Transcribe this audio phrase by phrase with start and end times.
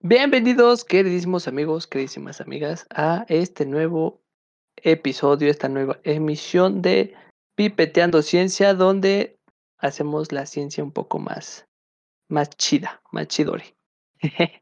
[0.00, 4.20] Bienvenidos, queridísimos amigos, queridísimas amigas, a este nuevo
[4.76, 7.16] episodio, esta nueva emisión de
[7.56, 9.40] Pipeteando Ciencia, donde
[9.76, 11.66] hacemos la ciencia un poco más,
[12.28, 13.74] más chida, más chidori.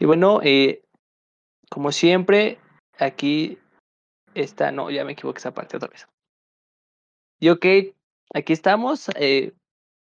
[0.00, 0.82] y bueno, eh,
[1.70, 2.58] como siempre,
[2.98, 3.56] aquí
[4.34, 6.08] está, no, ya me equivoqué esa parte otra vez.
[7.38, 7.66] Y ok,
[8.34, 9.52] aquí estamos, eh,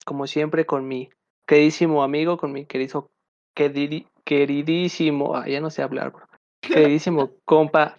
[0.05, 1.09] como siempre, con mi
[1.47, 3.09] queridísimo amigo, con mi querido
[3.55, 6.27] queridísimo, ah, ya no sé hablar, bro.
[6.61, 7.95] Queridísimo compa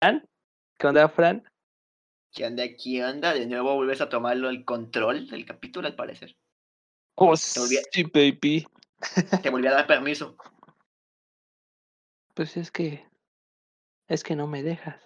[0.00, 0.28] Fran.
[0.78, 1.42] ¿Qué onda, Fran?
[2.32, 2.64] ¿Qué onda?
[2.76, 3.32] ¿Qué onda?
[3.32, 6.36] De nuevo vuelves a tomarlo el control del capítulo, al parecer.
[7.14, 8.66] Oh, volví sí, baby.
[9.42, 10.36] Te volví a dar permiso.
[12.34, 13.06] Pues es que.
[14.08, 15.00] Es que no me dejas.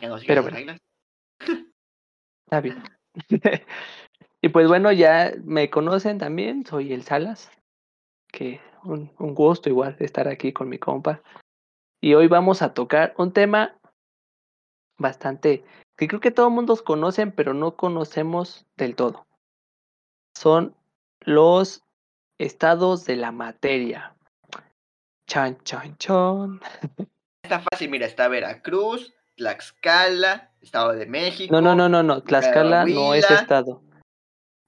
[0.00, 0.56] Que no Pero bueno.
[0.56, 0.78] reglas.
[2.46, 2.82] Está bien.
[4.42, 7.50] y pues bueno, ya me conocen también, soy el Salas.
[8.30, 11.22] Que un, un gusto igual estar aquí con mi compa.
[12.02, 13.78] Y hoy vamos a tocar un tema
[14.98, 15.64] bastante
[15.96, 19.26] que creo que todo el mundo conocen, pero no conocemos del todo.
[20.36, 20.74] Son
[21.20, 21.84] los
[22.38, 24.16] estados de la materia.
[25.28, 26.60] Chan, chan, chan.
[27.44, 31.52] Está fácil, mira, está Veracruz, Tlaxcala, Estado de México.
[31.52, 32.22] No, no, no, no, no.
[32.22, 33.80] Tlaxcala no es Coahuila.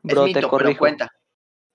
[0.04, 0.08] Estado.
[0.08, 0.78] Es Bro, mito, te pero corrijo.
[0.78, 1.08] cuenta.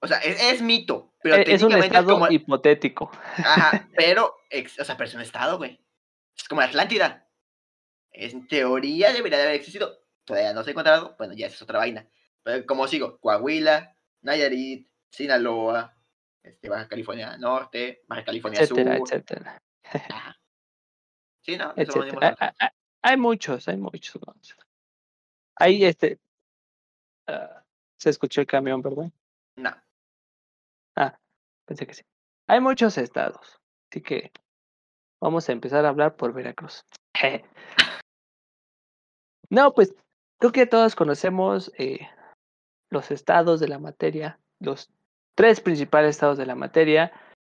[0.02, 2.32] O sea, es, es mito, pero E- Es un estado como...
[2.32, 3.12] hipotético.
[3.38, 5.80] Ajá, pero, ex- o sea, pero es un estado, güey.
[6.38, 7.28] Es como Atlántida.
[8.12, 10.04] En teoría debería de haber existido.
[10.26, 11.16] Todavía no se ha encontrado.
[11.18, 12.08] Bueno, ya es otra vaina.
[12.44, 15.96] Pero como sigo, Coahuila, Nayarit, Sinaloa,
[16.44, 19.08] este, Baja California Norte, Baja California etcétera, Sur.
[19.08, 20.40] etcétera, Ajá.
[21.42, 22.54] Sí, no, etcétera.
[23.02, 24.22] Hay muchos, hay muchos.
[25.56, 26.20] Ahí este.
[27.28, 27.59] ah,
[28.00, 29.12] se escuchó el camión, ¿verdad?
[29.56, 29.72] No.
[30.96, 31.20] Ah,
[31.66, 32.04] pensé que sí.
[32.48, 33.60] Hay muchos estados.
[33.92, 34.32] Así que
[35.22, 36.84] vamos a empezar a hablar por Veracruz.
[39.52, 39.96] No, pues
[40.38, 42.08] creo que todos conocemos eh,
[42.92, 44.92] los estados de la materia, los
[45.34, 47.12] tres principales estados de la materia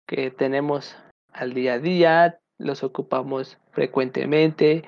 [0.09, 0.97] que tenemos
[1.33, 4.83] al día a día, los ocupamos frecuentemente,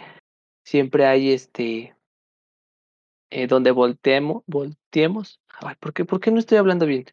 [0.65, 1.95] siempre hay este
[3.31, 4.43] eh, donde volteemos,
[4.97, 7.05] volteemos, Ay, ¿por qué, ¿por qué no estoy hablando bien?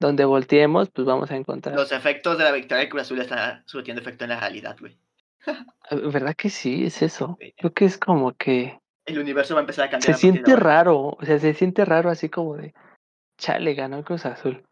[0.00, 1.74] Donde volteemos, pues vamos a encontrar.
[1.74, 4.98] Los efectos de la victoria de Cruz Azul están surtiendo efecto en la realidad, güey.
[5.90, 6.84] Ah, ¿Verdad que sí?
[6.86, 7.36] Es eso.
[7.56, 10.14] Creo que es como que El universo va a empezar a cambiar.
[10.14, 12.72] se a siente raro, o sea, se siente raro así como de,
[13.36, 14.64] chale, ganó el Cruz Azul.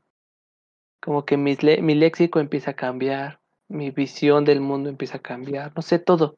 [1.03, 5.21] Como que mis le- mi léxico empieza a cambiar, mi visión del mundo empieza a
[5.23, 6.37] cambiar, no sé, todo.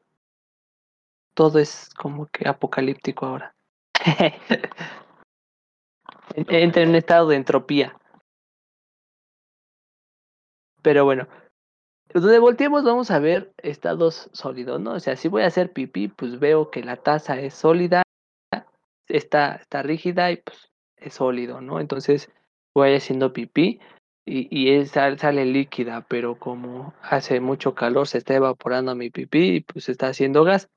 [1.35, 3.55] Todo es como que apocalíptico ahora.
[6.35, 7.97] En- Entra en un estado de entropía.
[10.83, 11.29] Pero bueno,
[12.13, 14.93] donde volteemos vamos a ver estados sólidos, ¿no?
[14.95, 18.03] O sea, si voy a hacer pipí, pues veo que la taza es sólida,
[19.09, 21.81] está, está rígida y pues es sólido, ¿no?
[21.81, 22.31] Entonces
[22.75, 23.81] voy haciendo pipí
[24.27, 29.11] y, y es- sal- sale líquida, pero como hace mucho calor se está evaporando mi
[29.11, 30.69] pipí y pues está haciendo gas.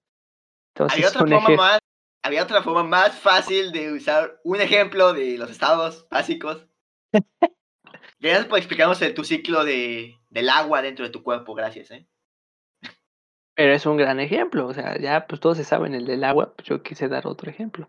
[0.76, 1.80] Entonces, Había otra, forma más,
[2.26, 6.66] había otra forma más fácil de usar un ejemplo de los estados básicos.
[8.20, 12.08] Gracias por explicarnos el- tu ciclo de, del agua dentro de tu cuerpo, gracias, ¿eh?
[13.54, 16.54] pero es un gran ejemplo, o sea, ya pues todos se saben el del agua,
[16.56, 17.88] pues yo quise dar otro ejemplo.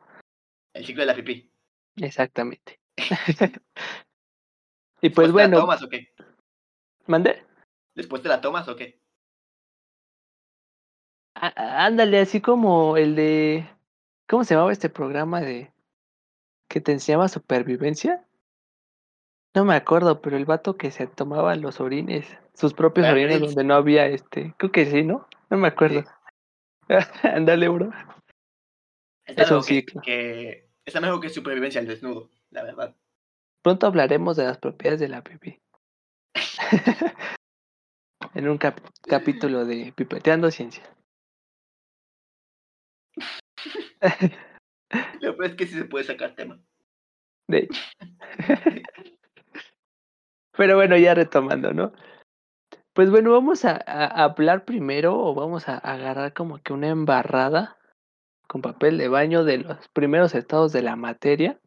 [0.75, 1.51] El ciclo de la pipí.
[1.97, 2.79] Exactamente.
[5.01, 6.15] y pues ¿Después te la bueno, tomas o qué?
[7.07, 7.43] mandé.
[7.95, 9.01] ¿Después te la tomas o qué?
[11.35, 13.69] Á- Ándale, así como el de.
[14.29, 15.73] ¿Cómo se llamaba este programa de.
[16.69, 18.25] que te enseñaba supervivencia?
[19.55, 23.41] No me acuerdo, pero el vato que se tomaba los orines, sus propios Bear orines
[23.41, 24.55] donde no había este.
[24.59, 25.27] Creo que sí, ¿no?
[25.49, 26.05] No me acuerdo.
[27.23, 27.91] Ándale, bro.
[29.25, 30.03] Está Es un ciclo.
[30.03, 32.95] que- está mejor que supervivencia al desnudo, la verdad.
[33.63, 35.61] Pronto hablaremos de las propiedades de la pipí.
[38.35, 40.85] en un cap- capítulo de Pipeteando Ciencia.
[45.21, 46.59] Lo peor es que sí se puede sacar tema.
[47.49, 47.81] De hecho.
[50.57, 51.93] Pero bueno, ya retomando, ¿no?
[52.95, 57.79] Pues bueno, vamos a, a hablar primero o vamos a agarrar como que una embarrada
[58.49, 61.61] con papel de baño de los primeros estados de la materia.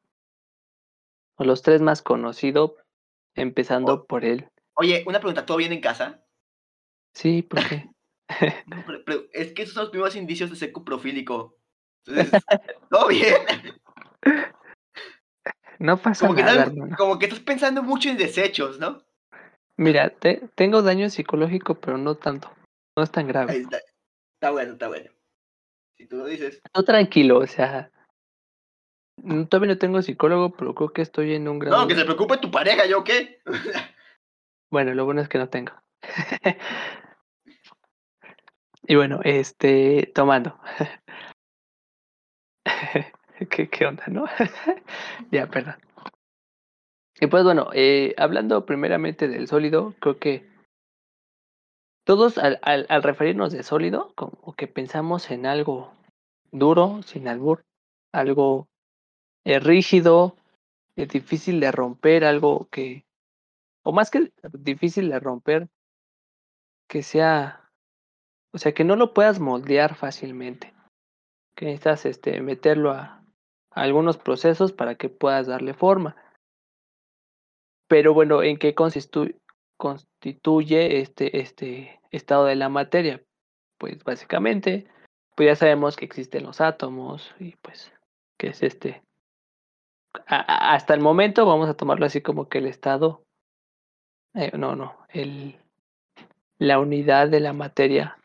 [1.38, 2.74] O los tres más conocidos,
[3.36, 4.50] empezando por él.
[4.76, 6.26] Oye, una pregunta, ¿todo bien en casa?
[7.14, 7.90] Sí, ¿por qué?
[8.66, 11.59] No, pero- pero es que esos son los primeros indicios de ser coprofílico.
[12.06, 12.42] Entonces,
[12.90, 13.36] ¿todo bien?
[15.80, 16.96] No pasa Como que, nada, estás, hermano.
[16.98, 19.02] como que estás pensando mucho en desechos, ¿no?
[19.78, 22.52] Mira, te, tengo daño psicológico, pero no tanto.
[22.98, 23.54] No es tan grave.
[23.54, 23.78] Ahí está.
[23.78, 25.10] Está bueno, está bueno.
[25.98, 26.62] Si tú lo dices.
[26.76, 27.90] No tranquilo, o sea.
[29.18, 31.78] mm, Todavía no tengo psicólogo, pero creo que estoy en un grado.
[31.78, 33.42] No, que se preocupe tu pareja, ¿yo qué?
[34.72, 35.72] Bueno, lo bueno es que no tengo.
[38.84, 40.60] y bueno, este, tomando.
[43.50, 44.26] ¿Qué, qué onda, no?
[45.32, 45.76] ya, perdón.
[47.22, 50.48] Y pues bueno, eh, hablando primeramente del sólido, creo que
[52.06, 55.92] todos al, al, al referirnos de sólido, como que pensamos en algo
[56.52, 57.66] duro, sin albur,
[58.14, 58.68] algo
[59.46, 60.36] eh, rígido,
[60.96, 63.06] eh, difícil de romper, algo que,
[63.84, 65.70] o más que difícil de romper,
[66.88, 67.70] que sea,
[68.54, 70.74] o sea, que no lo puedas moldear fácilmente,
[71.60, 73.22] que necesitas este, meterlo a,
[73.72, 76.16] a algunos procesos para que puedas darle forma.
[77.90, 79.38] Pero bueno, ¿en qué constitu-
[79.78, 83.22] constituye este, este estado de la materia?
[83.78, 84.88] Pues básicamente,
[85.36, 87.92] pues ya sabemos que existen los átomos y pues
[88.38, 89.04] que es este.
[90.28, 93.26] a- hasta el momento vamos a tomarlo así como que el estado,
[94.34, 95.60] eh, no, no, el,
[96.58, 98.18] la unidad de la materia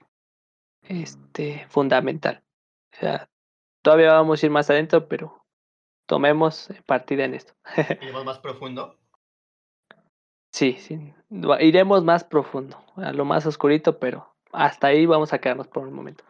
[0.83, 2.44] este, fundamental.
[2.95, 3.29] O sea,
[3.83, 5.45] todavía vamos a ir más adentro, pero
[6.07, 7.55] tomemos partida en esto.
[8.01, 8.97] Iremos más profundo.
[10.53, 11.13] Sí, sí.
[11.61, 15.93] Iremos más profundo, a lo más oscurito, pero hasta ahí vamos a quedarnos por un
[15.93, 16.25] momento.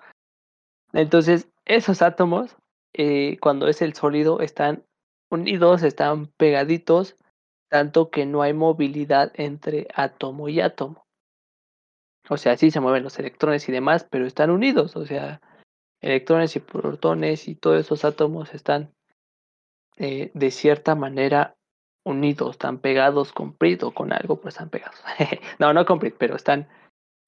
[0.95, 2.57] Entonces, esos átomos,
[2.95, 4.85] eh, cuando es el sólido, están
[5.31, 7.17] unidos, están pegaditos,
[7.69, 11.05] tanto que no hay movilidad entre átomo y átomo.
[12.31, 14.97] O sea, sí se mueven los electrones y demás, pero están unidos.
[14.97, 15.43] O sea,
[16.05, 18.93] electrones y protones y todos esos átomos están
[19.97, 21.57] eh, de cierta manera
[22.05, 23.57] unidos, están pegados con
[23.95, 25.03] con algo, pues están pegados.
[25.59, 26.69] no, no con pero están,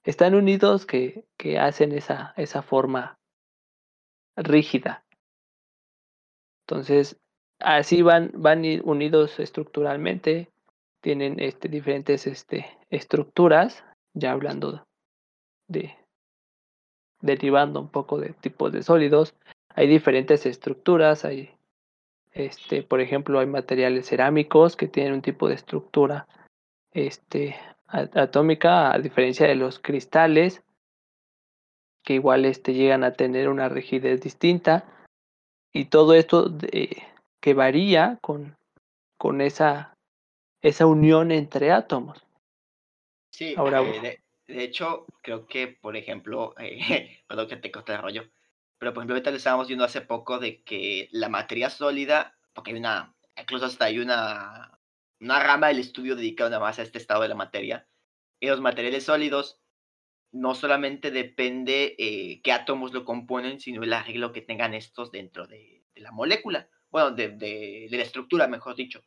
[0.05, 3.19] están unidos que, que hacen esa, esa forma
[4.37, 5.05] rígida.
[6.69, 7.19] Entonces,
[7.61, 10.51] así van, van unidos estructuralmente,
[11.01, 14.85] tienen este, diferentes este, estructuras, ya hablando
[15.67, 15.97] de,
[17.21, 19.35] derivando un poco de tipos de sólidos,
[19.75, 21.51] hay diferentes estructuras, hay
[22.33, 26.27] este, por ejemplo, hay materiales cerámicos que tienen un tipo de estructura
[26.93, 30.63] este, atómica, a diferencia de los cristales,
[32.05, 34.85] que igual este, llegan a tener una rigidez distinta.
[35.73, 37.03] Y todo esto de-
[37.41, 38.57] que varía con,
[39.19, 39.95] con esa,
[40.63, 42.27] esa unión entre átomos.
[43.31, 47.93] Sí, Ahora, eh, de, de hecho, creo que, por ejemplo, eh, perdón que te corté
[47.95, 48.23] el rollo,
[48.79, 52.73] pero por ejemplo, ahorita le estábamos viendo hace poco de que la materia sólida, porque
[52.73, 54.81] hay una, incluso hasta hay una,
[55.21, 57.89] una rama del estudio dedicada nada más a este estado de la materia,
[58.41, 59.61] y los materiales sólidos
[60.33, 65.47] no solamente depende eh, qué átomos lo componen, sino el arreglo que tengan estos dentro
[65.47, 69.03] de, de la molécula, bueno, de, de, de la estructura, mejor dicho.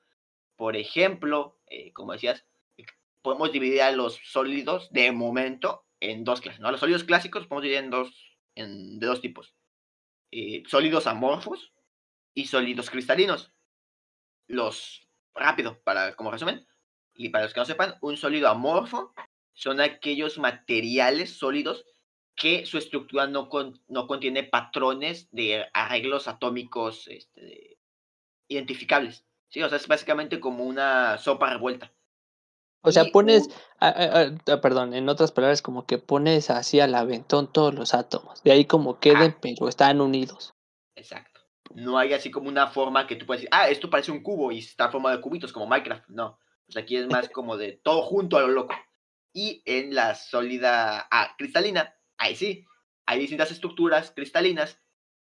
[0.56, 2.46] Por ejemplo, eh, como decías,
[3.22, 6.62] podemos dividir a los sólidos de momento en dos clases.
[6.62, 6.72] ¿no?
[6.72, 9.56] Los sólidos clásicos podemos dividir en dos, en, de dos tipos.
[10.32, 11.74] Eh, sólidos amorfos
[12.34, 13.54] y sólidos cristalinos.
[14.48, 16.68] Los, rápido, para como resumen,
[17.16, 19.14] y para los que no sepan, un sólido amorfo
[19.54, 21.86] son aquellos materiales sólidos
[22.36, 27.80] que su estructura no, con, no contiene patrones de arreglos atómicos este, de,
[28.48, 29.26] identificables.
[29.50, 29.62] ¿sí?
[29.62, 31.94] O sea, es básicamente como una sopa revuelta.
[32.82, 34.30] O sea, pones, un- ah,
[34.62, 38.42] perdón, en otras palabras, como que pones así al aventón todos los átomos.
[38.44, 39.38] De ahí como queden, Ah.
[39.42, 40.54] pero están unidos.
[40.96, 41.42] Exacto.
[41.76, 44.52] No hay así como una forma que tú puedes decir, ah, esto parece un cubo
[44.52, 46.08] y está formado de cubitos como Minecraft.
[46.10, 46.40] No.
[46.66, 48.74] Pues aquí es más como de todo junto a lo loco.
[49.34, 52.66] Y en la sólida ah, cristalina, ahí sí,
[53.06, 54.80] hay distintas estructuras cristalinas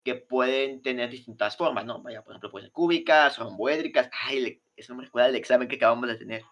[0.05, 2.03] que pueden tener distintas formas, ¿no?
[2.03, 4.11] Vaya, por ejemplo, pueden ser cúbicas, romboédricas.
[4.27, 6.43] Ay, eso me recuerda al examen que acabamos de tener.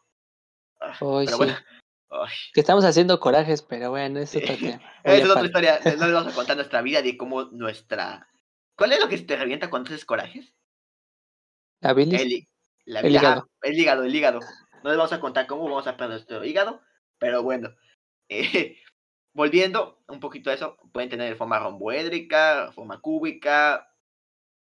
[0.99, 1.35] Pero sí.
[1.37, 1.57] bueno,
[2.53, 4.81] Que estamos haciendo corajes, pero bueno, es otro tema.
[5.05, 5.81] otra historia.
[5.99, 8.29] No les vamos a contar nuestra vida de cómo nuestra.
[8.77, 10.55] ¿Cuál es lo que te revienta cuando haces corajes?
[11.81, 12.21] ¿La bilis?
[12.21, 12.49] El,
[12.85, 13.51] la El ah, hígado.
[13.63, 14.41] el hígado, el hígado.
[14.83, 16.83] No les vamos a contar cómo vamos a perder nuestro hígado,
[17.19, 17.75] pero bueno.
[18.29, 18.79] eh,
[19.35, 23.89] volviendo un poquito a eso, pueden tener forma romboédrica, forma cúbica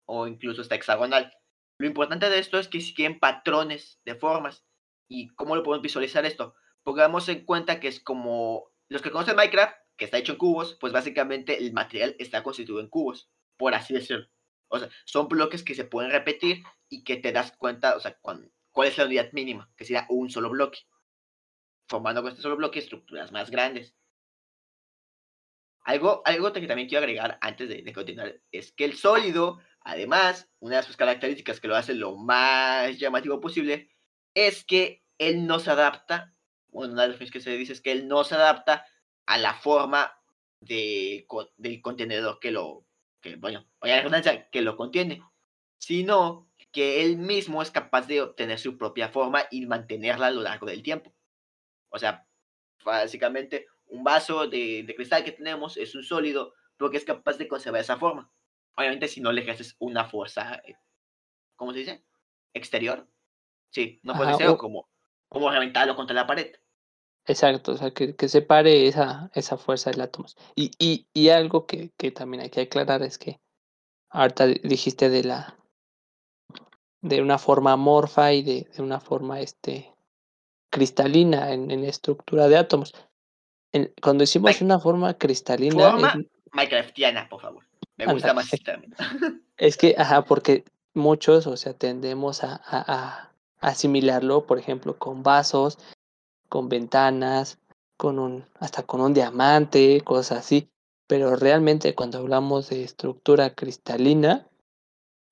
[0.06, 1.32] o incluso esta hexagonal.
[1.78, 4.64] Lo importante de esto es que siguen patrones de formas.
[5.08, 6.54] ¿Y cómo lo podemos visualizar esto?
[6.82, 10.76] Pongamos en cuenta que es como los que conocen Minecraft, que está hecho en cubos,
[10.80, 14.28] pues básicamente el material está constituido en cubos, por así decirlo.
[14.68, 18.18] O sea, son bloques que se pueden repetir y que te das cuenta, o sea,
[18.20, 20.80] cuán- cuál es la unidad mínima, que sería un solo bloque.
[21.88, 23.94] formando con este solo bloque estructuras más grandes.
[25.84, 30.78] Algo, algo que también quiero agregar antes de, continuar es que el sólido, además, una
[30.78, 33.88] de sus características que lo hace lo más llamativo posible,
[34.36, 36.34] es que él no se adapta,
[36.68, 38.86] bueno, una de las cosas que se dice es que él no se adapta
[39.24, 40.12] a la forma
[40.60, 41.26] de,
[41.56, 42.86] del contenedor que lo,
[43.22, 43.66] que, bueno,
[44.52, 45.22] que lo contiene,
[45.78, 50.42] sino que él mismo es capaz de obtener su propia forma y mantenerla a lo
[50.42, 51.14] largo del tiempo.
[51.88, 52.28] O sea,
[52.84, 57.80] básicamente un vaso de, cristal que tenemos es un sólido porque es capaz de conservar
[57.80, 58.30] esa forma.
[58.76, 60.74] Obviamente si no le ejerces una fuerza, eh,
[61.56, 62.04] ¿cómo se dice?
[62.52, 63.08] Exterior.
[63.76, 64.88] Sí, no puede ser como,
[65.28, 66.50] como reventarlo contra la pared.
[67.26, 70.28] Exacto, o sea, que, que separe esa, esa fuerza del átomo.
[70.54, 73.38] Y, y, y algo que, que, también hay que aclarar es que
[74.08, 75.58] ahorita dijiste de la
[77.02, 79.94] de una forma amorfa y de, de una forma este
[80.72, 82.94] cristalina en, en estructura de átomos
[84.00, 85.90] cuando decimos una forma cristalina.
[85.90, 86.14] Forma
[86.50, 87.62] Minecraftiana, por favor.
[87.98, 88.96] Me gusta más este término.
[89.58, 90.64] Es que, ajá, porque
[90.94, 93.26] muchos, o sea, tendemos a, a,
[93.60, 95.78] asimilarlo, por ejemplo, con vasos,
[96.48, 97.58] con ventanas,
[97.96, 100.68] con un, hasta con un diamante, cosas así.
[101.06, 104.46] Pero realmente cuando hablamos de estructura cristalina,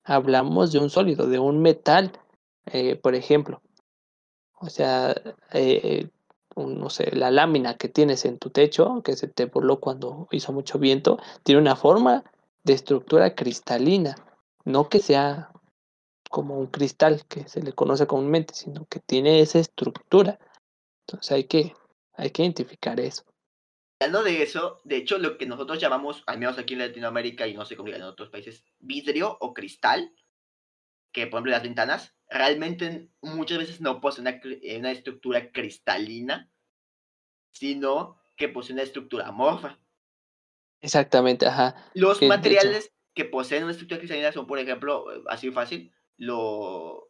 [0.03, 2.11] hablamos de un sólido, de un metal,
[2.67, 3.61] eh, por ejemplo.
[4.59, 5.13] O sea,
[5.51, 6.09] eh,
[6.55, 10.53] no sé, la lámina que tienes en tu techo, que se te voló cuando hizo
[10.53, 12.23] mucho viento, tiene una forma
[12.63, 14.15] de estructura cristalina,
[14.63, 15.51] no que sea
[16.29, 20.39] como un cristal que se le conoce comúnmente, sino que tiene esa estructura.
[21.07, 21.73] Entonces hay que,
[22.13, 23.23] hay que identificar eso.
[23.99, 27.53] Hablando de eso, de hecho, lo que nosotros llamamos, al menos aquí en Latinoamérica y
[27.53, 30.13] no sé cómo en otros países, vidrio o cristal,
[31.13, 36.51] que por ejemplo las ventanas, realmente muchas veces no posee eh, una, estructura cristalina,
[37.53, 39.79] sino que posee una estructura amorfa.
[40.81, 41.89] Exactamente, ajá.
[41.93, 47.09] Los materiales que poseen una estructura cristalina son, por ejemplo, eh, así fácil, lo,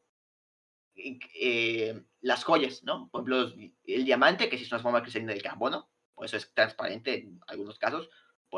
[0.96, 3.10] eh, las joyas, ¿no?
[3.10, 3.54] Por ejemplo,
[3.86, 7.40] el diamante, que sí es una forma cristalina del carbono, por eso es transparente en
[7.48, 8.10] algunos casos.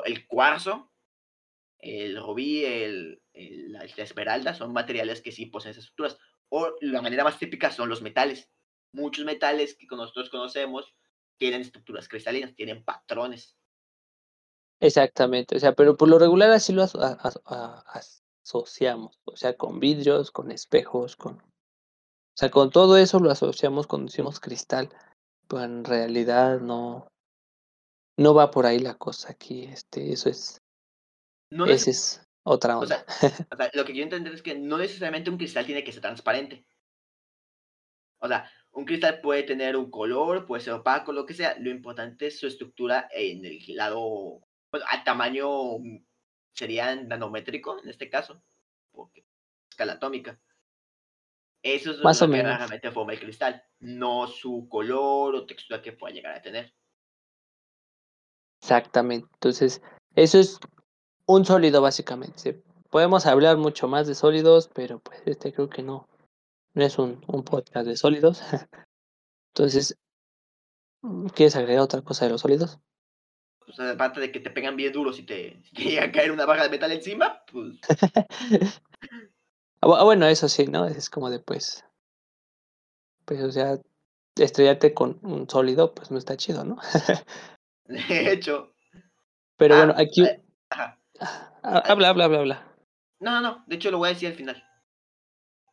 [0.05, 0.91] El cuarzo,
[1.79, 6.17] el rubí, el, la esmeralda son materiales que sí poseen esas estructuras.
[6.49, 8.49] O la manera más típica son los metales.
[8.93, 10.95] Muchos metales que nosotros conocemos
[11.37, 13.57] tienen estructuras cristalinas, tienen patrones.
[14.79, 16.83] Exactamente, o sea, pero por lo regular así lo
[18.47, 21.35] asociamos, o sea, con vidrios, con espejos, con...
[21.35, 24.89] O sea, con todo eso lo asociamos cuando decimos cristal,
[25.47, 27.07] pero en realidad no,
[28.17, 30.61] no va por ahí la cosa aquí, este, eso es...
[31.51, 33.05] No ese es otra onda.
[33.51, 36.01] O sea, lo que quiero entender es que no necesariamente un cristal tiene que ser
[36.01, 36.65] transparente.
[38.19, 41.57] O sea, un cristal puede tener un color, puede ser opaco, lo que sea.
[41.59, 45.49] Lo importante es su estructura en el lado, bueno, a tamaño
[46.57, 48.41] sería nanométrico en este caso,
[48.91, 49.25] porque
[49.69, 50.39] escala atómica.
[51.61, 56.13] Eso es lo que realmente forma el cristal, no su color o textura que pueda
[56.13, 56.73] llegar a tener.
[58.61, 59.27] Exactamente.
[59.33, 59.81] Entonces,
[60.15, 60.59] eso es
[61.25, 62.63] un sólido básicamente.
[62.89, 66.07] Podemos hablar mucho más de sólidos, pero pues este creo que no,
[66.73, 68.41] no es un, un podcast de sólidos.
[69.53, 69.97] Entonces,
[71.35, 72.79] ¿quieres agregar otra cosa de los sólidos?
[73.67, 76.45] Pues aparte de que te pegan bien duros y te, te llega a caer una
[76.45, 77.75] barra de metal encima, pues.
[79.79, 80.87] Ah, bueno, eso sí, ¿no?
[80.87, 81.85] Es como de pues.
[83.25, 83.77] Pues, o sea,
[84.35, 86.77] estrellarte con un sólido, pues no está chido, ¿no?
[87.85, 88.73] de hecho.
[89.55, 90.25] Pero bueno, ah, aquí.
[90.25, 90.43] Eh,
[91.69, 92.75] Ah, habla, habla, habla, habla.
[93.19, 93.63] No, no, no.
[93.67, 94.63] De hecho, lo voy a decir al final.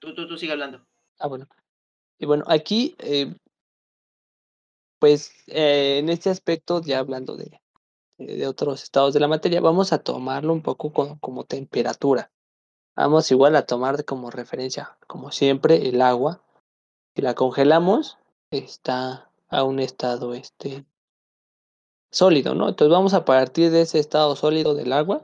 [0.01, 0.87] Tú, tú, tú sigue hablando.
[1.19, 1.47] Ah, bueno.
[2.19, 3.35] Y bueno, aquí, eh,
[4.99, 7.61] pues, eh, en este aspecto, ya hablando de,
[8.19, 12.31] de otros estados de la materia, vamos a tomarlo un poco como, como temperatura.
[12.97, 16.41] Vamos igual a tomar como referencia, como siempre, el agua.
[17.15, 18.19] Si la congelamos,
[18.51, 20.85] está a un estado este
[22.13, 22.69] sólido, ¿no?
[22.69, 25.23] Entonces vamos a partir de ese estado sólido del agua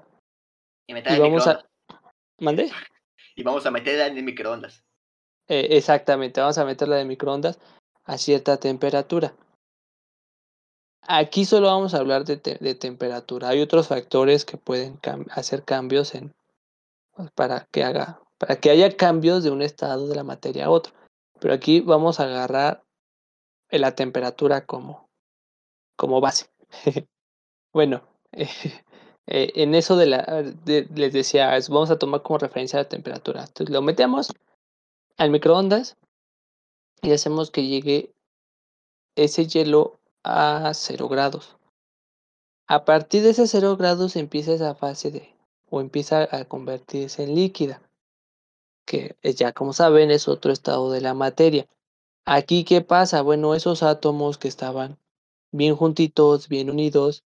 [0.88, 1.64] y, vamos a...
[2.38, 2.70] ¿Mande?
[3.37, 4.85] Y vamos a meterla en el microondas.
[5.49, 7.59] Eh, exactamente, vamos a meterla de microondas
[8.04, 9.32] a cierta temperatura.
[11.02, 13.49] Aquí solo vamos a hablar de, de temperatura.
[13.49, 14.99] Hay otros factores que pueden
[15.30, 16.33] hacer cambios en,
[17.14, 20.71] pues, para que haga, para que haya cambios de un estado de la materia a
[20.71, 20.92] otro.
[21.40, 22.83] Pero aquí vamos a agarrar
[23.71, 25.09] la temperatura como,
[25.97, 26.50] como base.
[27.73, 28.02] bueno,
[28.33, 28.49] eh,
[29.26, 33.42] en eso de la, les decía, vamos a tomar como referencia la temperatura.
[33.42, 34.33] Entonces lo metemos
[35.16, 35.97] al microondas
[37.02, 38.12] y hacemos que llegue
[39.16, 41.56] ese hielo a 0 grados.
[42.66, 45.34] A partir de ese 0 grados empieza esa fase de,
[45.68, 47.82] o empieza a convertirse en líquida,
[48.86, 51.68] que ya como saben es otro estado de la materia.
[52.24, 53.22] Aquí, ¿qué pasa?
[53.22, 54.98] Bueno, esos átomos que estaban
[55.52, 57.24] bien juntitos, bien unidos,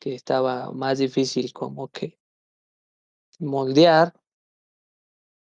[0.00, 2.18] que estaba más difícil como que
[3.38, 4.14] moldear,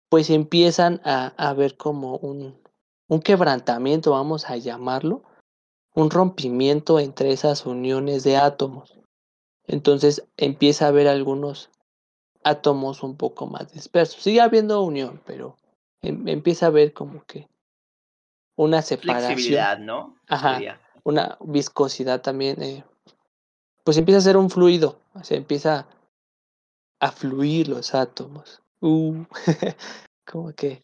[0.08, 2.60] pues empiezan a, a ver como un,
[3.08, 5.22] un quebrantamiento, vamos a llamarlo,
[5.94, 8.98] un rompimiento entre esas uniones de átomos.
[9.66, 11.70] Entonces empieza a haber algunos
[12.42, 14.22] átomos un poco más dispersos.
[14.22, 15.56] Sigue habiendo unión, pero
[16.02, 17.48] em, empieza a haber como que
[18.56, 19.32] una separación.
[19.32, 20.16] Flexibilidad, ¿no?
[20.28, 20.80] Ajá.
[21.04, 22.62] Una viscosidad también.
[22.62, 22.84] Eh,
[23.84, 25.00] pues empieza a ser un fluido.
[25.14, 25.86] O sea, empieza
[27.00, 28.62] a fluir los átomos.
[28.80, 29.24] Uh,
[30.26, 30.82] como que.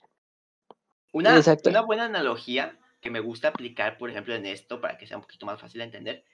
[1.12, 5.16] Una, una buena analogía que me gusta aplicar, por ejemplo, en esto, para que sea
[5.16, 6.24] un poquito más fácil de entender.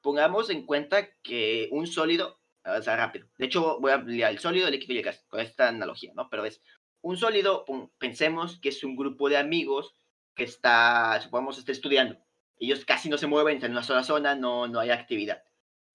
[0.00, 2.40] Pongamos en cuenta que un sólido,
[2.82, 3.28] sea, rápido.
[3.38, 6.12] De hecho, voy a ampliar el sólido, el líquido y el gas con esta analogía,
[6.14, 6.28] ¿no?
[6.30, 6.62] Pero es
[7.00, 7.64] un sólido,
[7.98, 9.94] pensemos que es un grupo de amigos
[10.34, 12.18] que está, supongamos, está estudiando.
[12.58, 15.42] Ellos casi no se mueven, están en una sola zona, no, no hay actividad.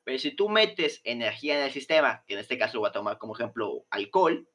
[0.04, 3.18] Pero si tú metes energía en el sistema, que en este caso voy a tomar
[3.18, 4.50] como ejemplo alcohol,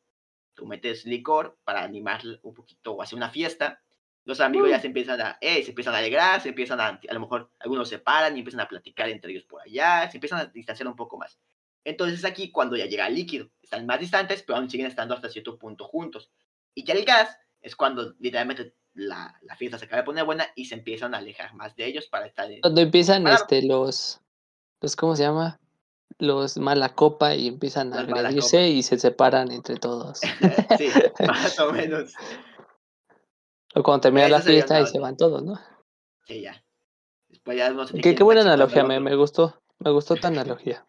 [0.54, 3.82] tú metes licor para animar un poquito o hacer una fiesta,
[4.24, 4.80] los amigos ya mm.
[4.80, 7.88] se empiezan a, eh, se empiezan a alegrar, se empiezan a, a lo mejor algunos
[7.88, 10.96] se paran y empiezan a platicar entre ellos por allá, se empiezan a distanciar un
[10.96, 11.38] poco más.
[11.84, 15.28] Entonces aquí cuando ya llega el líquido, están más distantes, pero aún siguen estando hasta
[15.28, 16.30] cierto punto juntos.
[16.74, 20.46] Y ya el gas es cuando literalmente la, la, fiesta se acaba de poner buena
[20.54, 22.48] y se empiezan a alejar más de ellos para estar...
[22.60, 24.20] Cuando empiezan este, los,
[24.80, 25.58] los, ¿cómo se llama?
[26.18, 30.20] Los mala copa y empiezan a agredirse y se separan entre todos.
[30.78, 30.88] sí,
[31.26, 32.12] más o menos.
[33.74, 35.58] O cuando termina la fiesta y se van todos, ¿no?
[36.26, 36.62] Sí, ya.
[37.28, 39.60] Después ya no qué, qué buena analogía, me, me, gustó.
[39.78, 40.86] Me gustó tu analogía.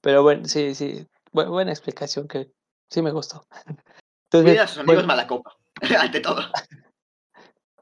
[0.00, 1.06] Pero bueno, sí, sí.
[1.32, 2.50] buena explicación que
[2.90, 3.46] sí me gustó.
[4.32, 5.56] Entonces, a sus amigos mala copa,
[5.98, 6.42] ante todo.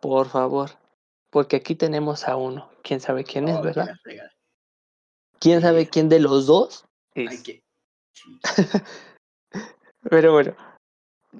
[0.00, 0.70] Por favor,
[1.30, 2.70] porque aquí tenemos a uno.
[2.82, 3.88] ¿Quién sabe quién es, oh, verdad?
[5.40, 7.44] ¿Quién sabe quién de los dos es?
[10.10, 10.56] Pero bueno,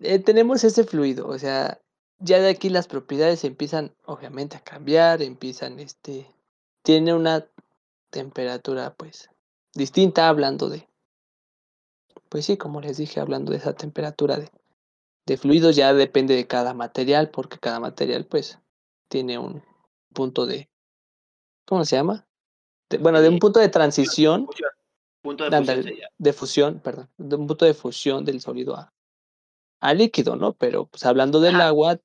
[0.02, 1.80] eh, tenemos ese fluido, o sea,
[2.18, 6.26] ya de aquí las propiedades empiezan obviamente a cambiar, empiezan, este,
[6.82, 7.46] tiene una
[8.10, 9.30] temperatura pues
[9.74, 10.88] distinta hablando de,
[12.28, 14.50] pues sí, como les dije, hablando de esa temperatura de,
[15.26, 18.58] de fluidos ya depende de cada material, porque cada material pues
[19.08, 19.62] tiene un
[20.12, 20.68] punto de,
[21.64, 22.26] ¿cómo se llama?
[23.00, 24.48] bueno, de un punto de transición.
[25.20, 28.92] Punto de fusión, de fusión, perdón, de un punto de fusión del sólido a,
[29.80, 30.54] a líquido, ¿no?
[30.54, 31.98] Pero pues hablando del agua.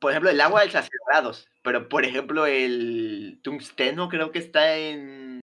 [0.00, 4.38] Por ejemplo, el agua es a 100 grados, pero por ejemplo el tungsteno creo que
[4.38, 5.40] está en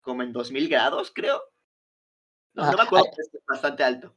[0.00, 1.42] como en 2000 grados, creo.
[2.54, 4.14] No, no me acuerdo, es bastante alto.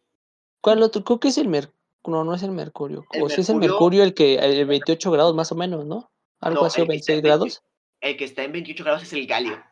[0.61, 1.03] ¿Cuál otro?
[1.03, 1.77] Creo que es el mercurio.
[2.05, 3.05] No, no es el mercurio.
[3.21, 6.11] o si es el mercurio el que el 28 grados más o menos, ¿no?
[6.39, 7.63] Algo así, 26 grados.
[8.01, 9.63] el que está en 28 grados es el galio.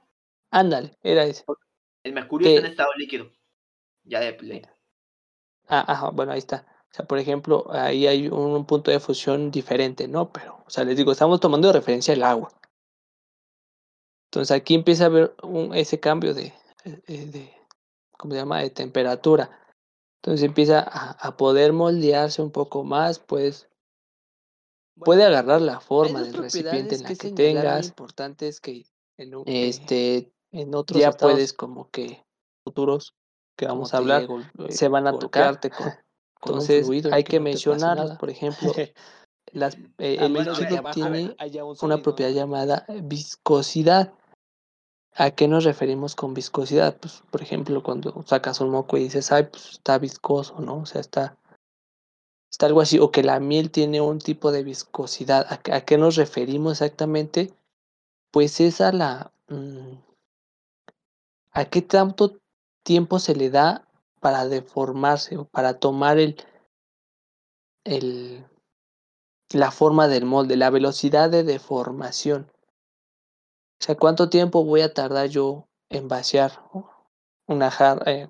[0.49, 1.43] Ándale, era ese.
[2.03, 3.31] El mercurio está en estado líquido.
[4.03, 4.61] Ya de play.
[5.67, 6.65] Ah, ajá, bueno, ahí está.
[6.91, 10.31] O sea, por ejemplo, ahí hay un, punto de fusión diferente, ¿no?
[10.31, 12.51] Pero, o sea, les digo, estamos tomando de referencia el agua.
[14.29, 17.53] Entonces aquí empieza a haber un, ese cambio de, eh, de,
[18.17, 19.49] ¿cómo se llama?, de temperatura.
[20.21, 23.69] Entonces empieza a, poder moldearse un poco más, pues
[24.95, 27.87] puede agarrar la forma del recipiente en la que, tengas.
[27.87, 28.85] importante es que
[29.17, 32.23] en este en otros ya puedes como que
[32.63, 33.15] futuros
[33.57, 34.27] que vamos a hablar
[34.59, 35.87] eh, se van a tocarte con,
[36.43, 38.73] entonces hay que, mencionarlos por ejemplo
[39.53, 41.35] las, eh, el líquido tiene
[41.81, 44.13] una propiedad llamada viscosidad
[45.15, 46.97] ¿A qué nos referimos con viscosidad?
[46.97, 50.77] Pues, por ejemplo, cuando sacas un moco y dices, ay, pues está viscoso, ¿no?
[50.77, 51.37] O sea, está,
[52.49, 55.47] está algo así, o que la miel tiene un tipo de viscosidad.
[55.49, 57.53] ¿A, qué nos referimos exactamente?
[58.31, 59.33] Pues es a la...
[59.49, 59.97] Mm,
[61.51, 62.37] ¿A qué tanto
[62.83, 63.85] tiempo se le da
[64.21, 66.37] para deformarse o para tomar el,
[67.83, 68.45] el,
[69.51, 72.49] la forma del molde, la velocidad de deformación?
[73.81, 76.51] O sea, ¿cuánto tiempo voy a tardar yo en vaciar
[77.47, 78.29] una jarra, eh,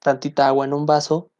[0.00, 1.30] tantita agua en un vaso?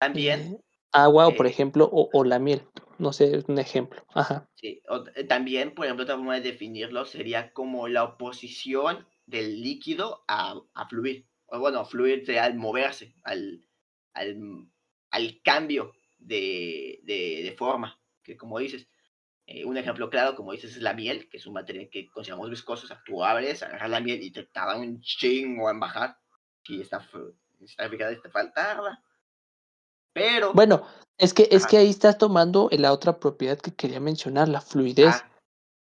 [0.00, 0.40] También.
[0.40, 0.60] Eh,
[0.92, 2.66] agua, o por eh ejemplo, o, la miel.
[2.98, 4.04] No sé, es un ejemplo.
[4.08, 4.48] Ajá.
[4.56, 4.82] Sí,
[5.28, 10.88] también, por ejemplo, otra forma de definirlo sería como la oposición del líquido a, a
[10.88, 11.29] fluir.
[11.58, 13.64] Bueno, fluir al moverse, al,
[14.14, 14.36] al,
[15.10, 18.86] al cambio de, de, de forma, que como dices,
[19.52, 22.50] Eh, un ejemplo claro, como dices, es la miel, que es un material que consideramos
[22.50, 22.84] viscoso.
[22.84, 26.16] O sea, tú abres, agarras la miel y te tarda un chingo en bajar.
[26.68, 27.04] Y está,
[27.60, 29.02] está fijada te falta.
[30.12, 30.52] Pero.
[30.52, 30.86] Bueno,
[31.18, 35.16] es que, es que ahí estás tomando la otra propiedad que quería mencionar, la fluidez,
[35.16, 35.28] Ah,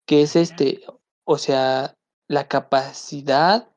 [0.06, 0.84] que es este,
[1.24, 1.96] o sea,
[2.28, 3.68] la capacidad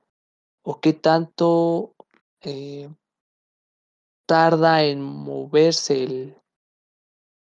[0.63, 1.95] o qué tanto
[2.41, 2.89] eh,
[4.25, 6.35] tarda en moverse el,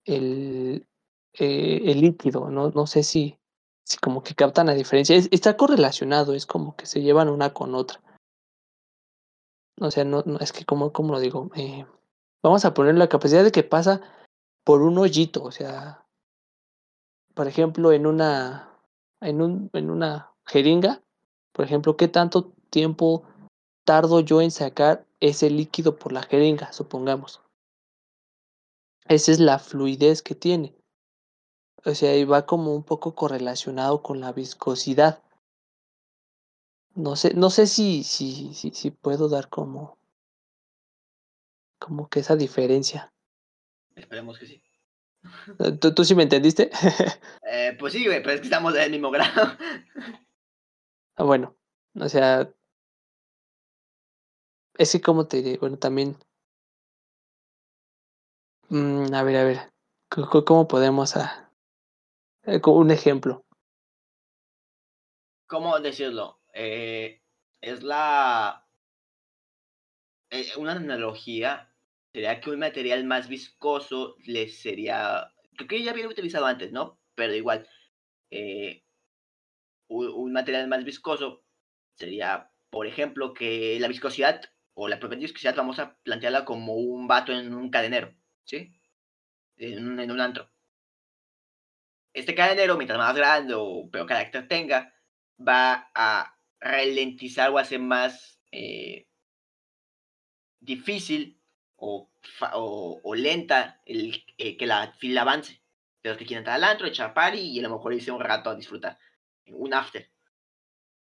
[0.06, 0.88] el,
[1.34, 2.70] eh, el líquido, ¿no?
[2.72, 3.38] No sé si,
[3.84, 5.16] si como que captan la diferencia.
[5.16, 8.02] Es- está correlacionado, es como que se llevan una con otra.
[9.80, 11.86] O sea, no, no es que como, como lo digo, Eh,
[12.44, 14.02] vamos a poner la capacidad de que pasa
[14.64, 16.06] por un hoyito, o sea,
[17.34, 18.70] por ejemplo, en una,
[19.22, 21.02] en un, en una jeringa,
[21.52, 23.24] por ejemplo, ¿qué tanto tiempo
[23.86, 27.42] tardo yo en sacar ese líquido por la jeringa, supongamos?
[29.08, 30.76] Esa es la fluidez que tiene.
[31.86, 35.22] O sea, y va como un poco correlacionado con la viscosidad.
[36.96, 39.98] No sé, no sé si, si, si, si puedo dar como,
[41.78, 43.14] como que esa diferencia.
[43.96, 44.62] esperemos que sí.
[45.80, 46.70] ¿Tú, tú sí me entendiste?
[47.48, 49.56] Eh, pues sí, güey, pero es que estamos del mismo grado.
[51.16, 51.56] Ah, bueno,
[52.00, 52.54] o sea,
[54.78, 56.18] es que como te diré, bueno, también,
[58.70, 59.74] mm, a ver, a ver,
[60.10, 61.50] ¿cómo podemos, ah,
[62.44, 63.46] eh, un ejemplo?
[65.48, 66.42] ¿Cómo decirlo?
[66.54, 67.22] Eh,
[67.62, 68.68] es la.
[70.32, 71.72] eh, una analogía
[72.14, 75.32] sería que un material más viscoso le sería.
[75.56, 77.00] Creo que ya había utilizado antes, ¿no?
[77.16, 77.68] Pero igual.
[79.90, 81.45] un material más viscoso
[81.96, 84.42] sería, por ejemplo, que la viscosidad
[84.74, 88.74] o la propiedad de viscosidad vamos a plantearla como un vato en un cadenero, ¿sí?
[89.58, 90.52] En un, en un antro.
[92.14, 94.94] Este cadenero, mientras más grande o peor carácter tenga,
[95.40, 99.08] va a ralentizar o hacer más eh,
[100.60, 101.42] difícil
[101.76, 102.10] o,
[102.52, 105.62] o lenta el, eh, que la fila avance.
[106.02, 108.22] De los que quieren entrar al antro, echar party y a lo mejor irse un
[108.22, 108.98] rato a disfrutar.
[109.48, 110.10] Un after.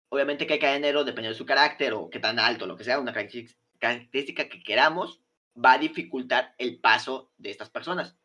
[0.08, 3.00] Obviamente que el cadenero, dependiendo de su carácter o qué tan alto, lo que sea,
[3.00, 5.22] una característica que queramos,
[5.62, 8.16] va a dificultar el paso de estas personas.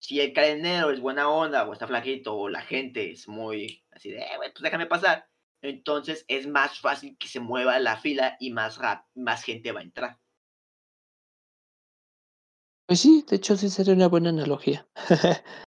[0.00, 4.10] Si el cadenero es buena onda o está flaquito o la gente es muy así
[4.10, 5.28] de, eh, pues déjame pasar,
[5.60, 8.78] entonces es más fácil que se mueva la fila y más,
[9.14, 10.18] más gente va a entrar.
[12.86, 14.88] Pues sí, de hecho sí sería una buena analogía.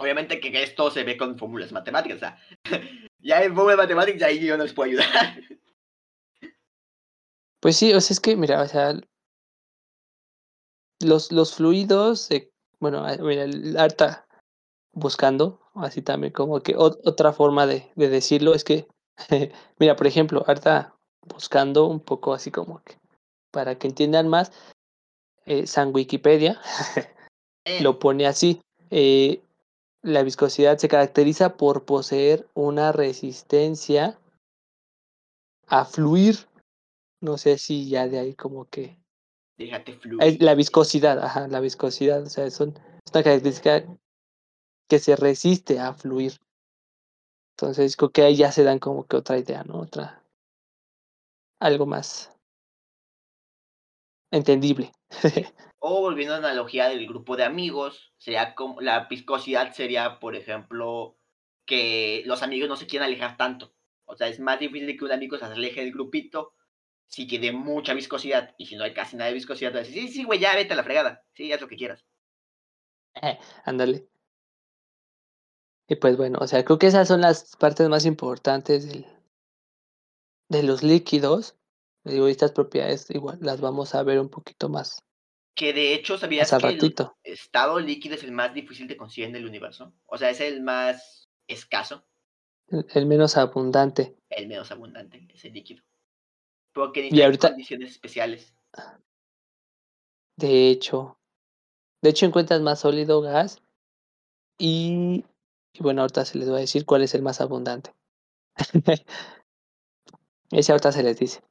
[0.00, 2.38] Obviamente que esto se ve con fórmulas matemáticas, o sea,
[3.18, 5.06] ya en fórmulas matemáticas ahí yo no les puedo ayudar.
[7.60, 8.94] Pues sí, o sea, es que, mira, o sea,
[11.00, 14.26] los, los fluidos, eh, bueno, mira, el- harta
[14.94, 18.86] buscando, así también como que ot- otra forma de, de decirlo es que,
[19.78, 20.94] mira, por ejemplo, harta
[21.26, 22.96] buscando un poco así como que,
[23.50, 24.50] para que entiendan más,
[25.44, 26.58] eh, San Wikipedia
[27.66, 29.42] Eh, lo pone así, eh,
[30.02, 34.18] la viscosidad se caracteriza por poseer una resistencia
[35.66, 36.48] a fluir,
[37.20, 38.98] no sé si ya de ahí como que
[39.58, 40.42] déjate fluir.
[40.42, 42.70] la viscosidad, ajá, la viscosidad, o sea, son,
[43.04, 43.84] es una característica
[44.88, 46.40] que se resiste a fluir.
[47.56, 49.80] Entonces, creo que ahí ya se dan como que otra idea, ¿no?
[49.80, 50.24] Otra,
[51.60, 52.34] algo más
[54.32, 54.92] entendible.
[55.78, 60.36] O volviendo a la analogía del grupo de amigos, sería como la viscosidad sería, por
[60.36, 61.16] ejemplo,
[61.64, 63.74] que los amigos no se quieran alejar tanto.
[64.04, 66.54] O sea, es más difícil que un amigo se aleje del grupito
[67.06, 68.54] si tiene mucha viscosidad.
[68.58, 70.54] Y si no hay casi nada de viscosidad, vas a decir, sí, sí, güey, ya
[70.54, 71.24] vete a la fregada.
[71.34, 72.04] Sí, haz lo que quieras.
[73.64, 74.08] Ándale.
[75.88, 79.06] Y pues bueno, o sea, creo que esas son las partes más importantes del,
[80.48, 81.56] de los líquidos.
[82.04, 85.02] Digo, estas propiedades igual las vamos a ver un poquito más,
[85.54, 87.16] Que de hecho, ¿sabías que el ratito.
[87.22, 89.92] estado líquido es el más difícil de conseguir en el universo?
[90.06, 92.06] O sea, es el más escaso,
[92.68, 94.16] El, el menos abundante.
[94.30, 95.82] el menos abundante, es el líquido.
[96.72, 98.54] Porque necesita ahorita, condiciones especiales.
[100.36, 101.18] de hecho,
[102.02, 103.62] de hecho encuentras más sólido gas
[104.58, 105.24] y,
[105.72, 107.92] y bueno, ahorita se les va a decir cuál es el más abundante.
[110.50, 111.42] Ese ahorita se les dice.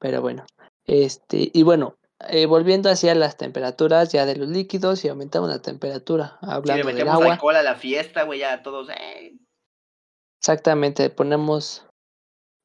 [0.00, 0.44] Pero bueno,
[0.86, 1.96] este, y bueno,
[2.28, 6.52] eh, volviendo hacia las temperaturas ya de los líquidos y aumentamos la temperatura, Si le
[6.52, 9.36] hablando del metemos agua, alcohol a la fiesta, güey, ya todos, eh,
[10.38, 11.86] exactamente, ponemos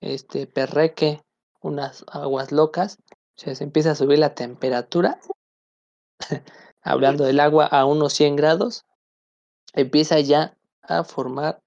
[0.01, 1.21] este perreque,
[1.61, 5.19] unas aguas locas, o sea, se empieza a subir la temperatura,
[6.81, 8.85] hablando del agua a unos 100 grados,
[9.73, 11.59] empieza ya a formar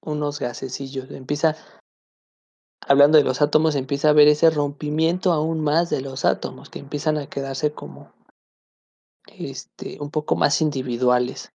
[0.00, 1.56] unos gasecillos, empieza
[2.86, 6.78] hablando de los átomos, empieza a ver ese rompimiento aún más de los átomos, que
[6.78, 8.12] empiezan a quedarse como
[9.26, 11.52] este, un poco más individuales.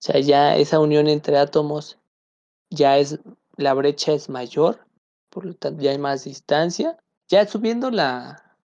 [0.00, 1.98] O sea, ya esa unión entre átomos
[2.70, 3.20] ya es,
[3.56, 4.86] la brecha es mayor,
[5.30, 6.98] por lo tanto ya hay más distancia.
[7.28, 8.58] Ya subiendo la,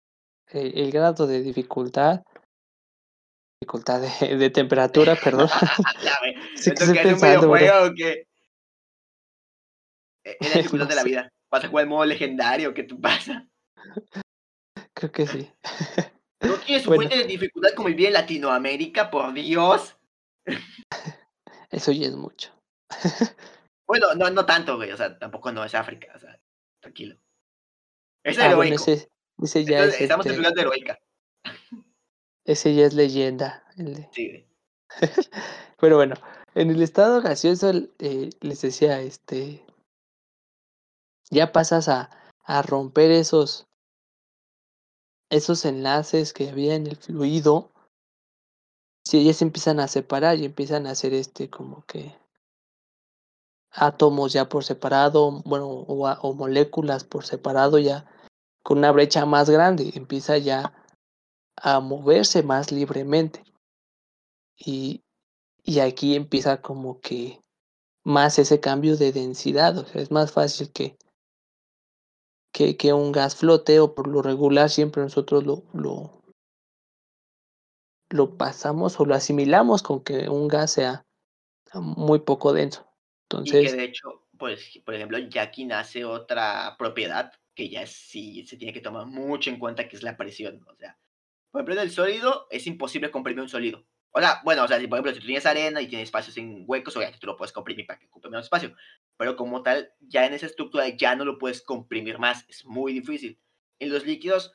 [0.48, 2.22] el, el grado de dificultad,
[3.60, 5.48] dificultad de, de temperatura, perdón.
[6.56, 7.58] Sí, ¿Esto que que estoy es un pensando, bro.
[7.58, 8.26] videojuego o qué?
[10.24, 11.32] Es la dificultad de la vida.
[11.50, 12.74] ¿Vas a jugar el modo legendario?
[12.74, 13.48] ¿Qué te pasa?
[14.94, 15.50] Creo que sí.
[16.40, 17.02] ¿No tienes su Bueno.
[17.04, 19.10] fuente de dificultad como vivir en Latinoamérica?
[19.10, 19.96] Por Dios.
[21.70, 22.50] Eso ya es mucho.
[23.86, 24.90] Bueno, no, no tanto, güey.
[24.92, 26.12] O sea, tampoco no es África.
[26.14, 26.40] O sea,
[26.80, 27.16] tranquilo.
[28.24, 29.10] Es Ah, bueno, ese,
[29.42, 30.98] ese ya Entonces, es estamos en este, ciudad heroica.
[32.44, 33.64] ese ya es leyenda.
[33.76, 34.46] el de- Sí, güey.
[35.78, 36.14] Pero bueno,
[36.54, 39.64] en el estado gaseoso eh, les decía, este,
[41.30, 42.10] ya pasas a,
[42.44, 43.66] a romper esos,
[45.30, 47.70] esos enlaces que había en el fluido.
[49.04, 52.14] Sí, ya se empiezan a separar y empiezan a hacer este como que
[53.70, 58.06] átomos ya por separado, bueno, o, o moléculas por separado ya
[58.62, 60.74] con una brecha más grande, empieza ya
[61.56, 63.42] a moverse más libremente.
[64.56, 65.02] Y,
[65.62, 67.40] y aquí empieza como que
[68.04, 70.96] más ese cambio de densidad, o sea, es más fácil que,
[72.58, 76.20] que, que un gas flote o por lo regular siempre nosotros lo, lo,
[78.10, 81.06] lo pasamos o lo asimilamos con que un gas sea
[81.74, 82.80] muy poco denso.
[83.30, 87.86] Y que Entonces, de hecho, pues, por ejemplo, ya aquí nace otra propiedad que ya
[87.86, 90.60] sí se tiene que tomar mucho en cuenta, que es la presión.
[90.66, 90.98] O sea,
[91.52, 93.84] por ejemplo, en el sólido es imposible comprimir un sólido.
[94.14, 96.64] Sea, bueno, o sea, si por ejemplo, si tú tienes arena y tienes espacios en
[96.66, 98.74] huecos, obviamente tú lo puedes comprimir para que ocupe menos espacio.
[99.16, 102.44] Pero como tal, ya en esa estructura ya no lo puedes comprimir más.
[102.48, 103.38] Es muy difícil.
[103.78, 104.52] En los líquidos,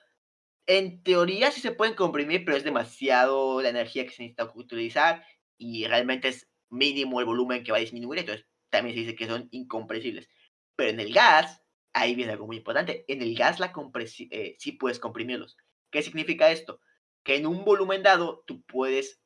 [0.66, 5.26] en teoría sí se pueden comprimir, pero es demasiado la energía que se necesita utilizar
[5.58, 8.20] y realmente es mínimo el volumen que va a disminuir.
[8.20, 10.30] Entonces, también se dice que son incompresibles.
[10.76, 11.62] Pero en el gas,
[11.94, 13.06] ahí viene algo muy importante.
[13.08, 15.58] En el gas la eh, sí puedes comprimirlos.
[15.92, 16.82] ¿Qué significa esto?
[17.24, 19.23] Que en un volumen dado tú puedes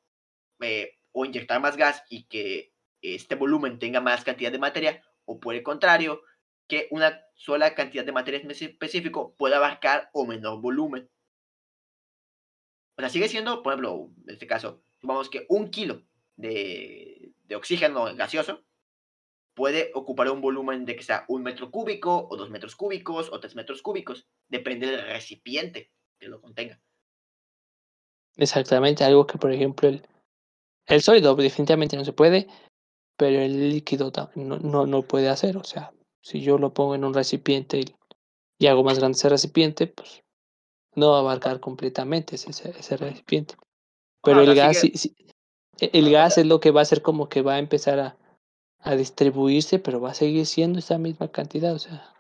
[0.62, 5.40] eh, o inyectar más gas y que este volumen tenga más cantidad de materia, o
[5.40, 6.22] por el contrario,
[6.68, 11.10] que una sola cantidad de materia específico pueda abarcar o menor volumen.
[12.98, 16.04] O sea, sigue siendo, por ejemplo, en este caso, supongamos que un kilo
[16.36, 18.64] de, de oxígeno gaseoso
[19.54, 23.40] puede ocupar un volumen de que sea un metro cúbico, o dos metros cúbicos, o
[23.40, 24.28] tres metros cúbicos.
[24.48, 26.80] Depende del recipiente que lo contenga.
[28.36, 30.08] exactamente algo que, por ejemplo, el,
[30.88, 32.48] el sólido definitivamente no se puede,
[33.18, 35.58] pero el líquido no, no, no puede hacer.
[35.58, 37.96] O sea, si yo lo pongo en un recipiente y,
[38.60, 40.24] y hago más grande ese recipiente, pues
[40.96, 43.56] no va a abarcar completamente ese, ese, recipiente.
[44.24, 45.16] Pero Ajá, o el gas, sí- sí,
[45.80, 48.18] e- el gas es lo que va a hacer como que va a empezar a,
[48.80, 51.74] a distribuirse, pero va a seguir siendo esa misma cantidad.
[51.74, 52.14] O sea,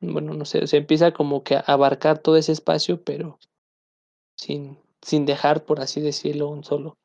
[0.00, 3.38] bueno, no sé, se empieza como que a abarcar todo ese espacio, pero
[4.36, 6.96] sin, sin dejar, por así decirlo, un solo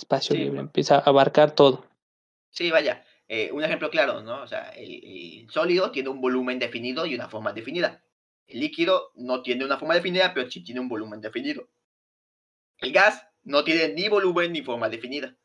[0.00, 0.50] espacio Sí, libre.
[0.50, 0.68] bueno.
[0.68, 1.86] Empieza a abarcar todo.
[2.50, 3.04] Sí, vaya.
[3.28, 4.42] eh, un ejemplo claro, ¿no?
[4.42, 8.04] O sea, el, el sólido tiene un volumen definido y una forma definida.
[8.46, 11.68] El líquido no tiene una forma definida, pero sí tiene un volumen definido.
[12.78, 15.36] El gas no tiene ni volumen ni forma definida.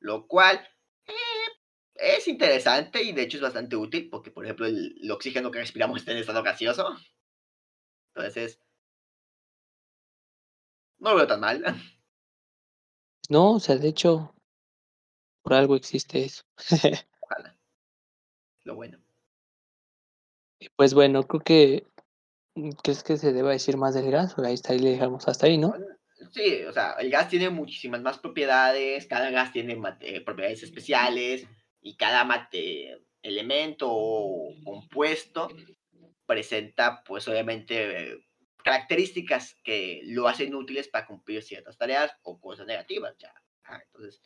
[0.00, 0.66] Lo cual
[1.06, 1.12] eh,
[1.94, 5.60] es interesante y de hecho es bastante útil porque, por ejemplo, el, el oxígeno que
[5.60, 6.96] respiramos está en estado gaseoso.
[8.14, 8.60] Entonces,
[10.98, 11.62] no lo veo tan mal.
[13.28, 14.34] No, o sea, de hecho,
[15.42, 16.42] por algo existe eso.
[17.20, 17.56] Ojalá.
[18.64, 18.98] Lo bueno.
[20.58, 21.86] Y pues bueno, creo que
[22.54, 24.36] mm, ¿crees que se deba decir más del gas?
[24.38, 25.74] O ahí está, ahí le dejamos hasta ahí, ¿no?
[26.32, 31.46] Sí, o sea, el gas tiene muchísimas más propiedades, cada gas tiene mate- propiedades especiales
[31.80, 35.48] y cada mate- elemento o compuesto
[36.26, 38.27] presenta, pues obviamente, eh,
[38.68, 43.32] características que lo hacen útiles para cumplir ciertas tareas o cosas negativas, ya.
[43.64, 44.20] Ah, entonces,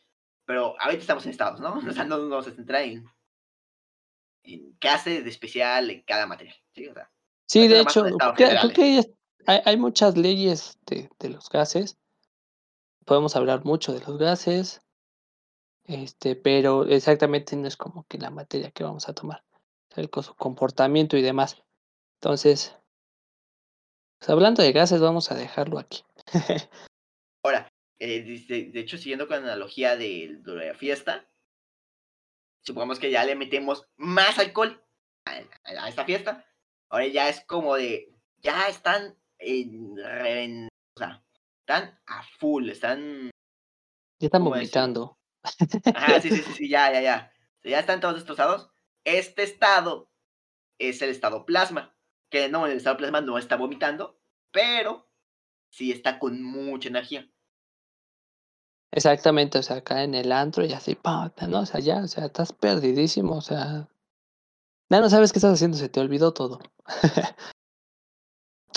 [0.44, 1.74] pero ahorita estamos en estados, ¿no?
[1.88, 3.05] O sea, no nos centra en,
[4.42, 6.88] en qué hace de especial en cada material, ¿sí?
[6.88, 7.09] O sea,
[7.46, 9.02] Sí, de hecho, creo, que
[9.46, 11.98] hay, hay, muchas leyes de, de los gases.
[13.05, 14.81] Podemos hablar mucho de los gases,
[15.85, 19.44] este, pero exactamente no es como que la materia que vamos a tomar,
[19.96, 21.62] el su comportamiento y demás.
[22.22, 22.74] Entonces,
[24.22, 26.04] pues hablando de gases, vamos a dejarlo aquí.
[27.44, 31.28] Ahora, eh, de hecho, siguiendo con la analogía de, de la fiesta,
[32.64, 34.80] supongamos que ya le metemos más alcohol
[35.26, 36.46] a, a esta fiesta,
[36.88, 41.24] ahora ya es como de, ya están en, en o sea,
[41.66, 43.32] están a full, están...
[44.20, 45.18] Ya están ¿cómo vomitando.
[45.96, 47.32] Ah, sí, sí, sí, sí, ya, ya, ya.
[47.64, 48.70] Ya están todos destrozados.
[49.02, 50.12] Este estado
[50.78, 51.96] es el estado plasma,
[52.33, 54.18] que no, el estado plasma no está vomitando,
[54.51, 55.07] pero
[55.71, 57.31] sí está con mucha energía.
[58.90, 61.61] Exactamente, o sea, acá en el antro y así, pata, ¿no?
[61.61, 63.87] O sea, ya, o sea, estás perdidísimo, o sea,
[64.90, 66.59] ya no sabes qué estás haciendo, se te olvidó todo.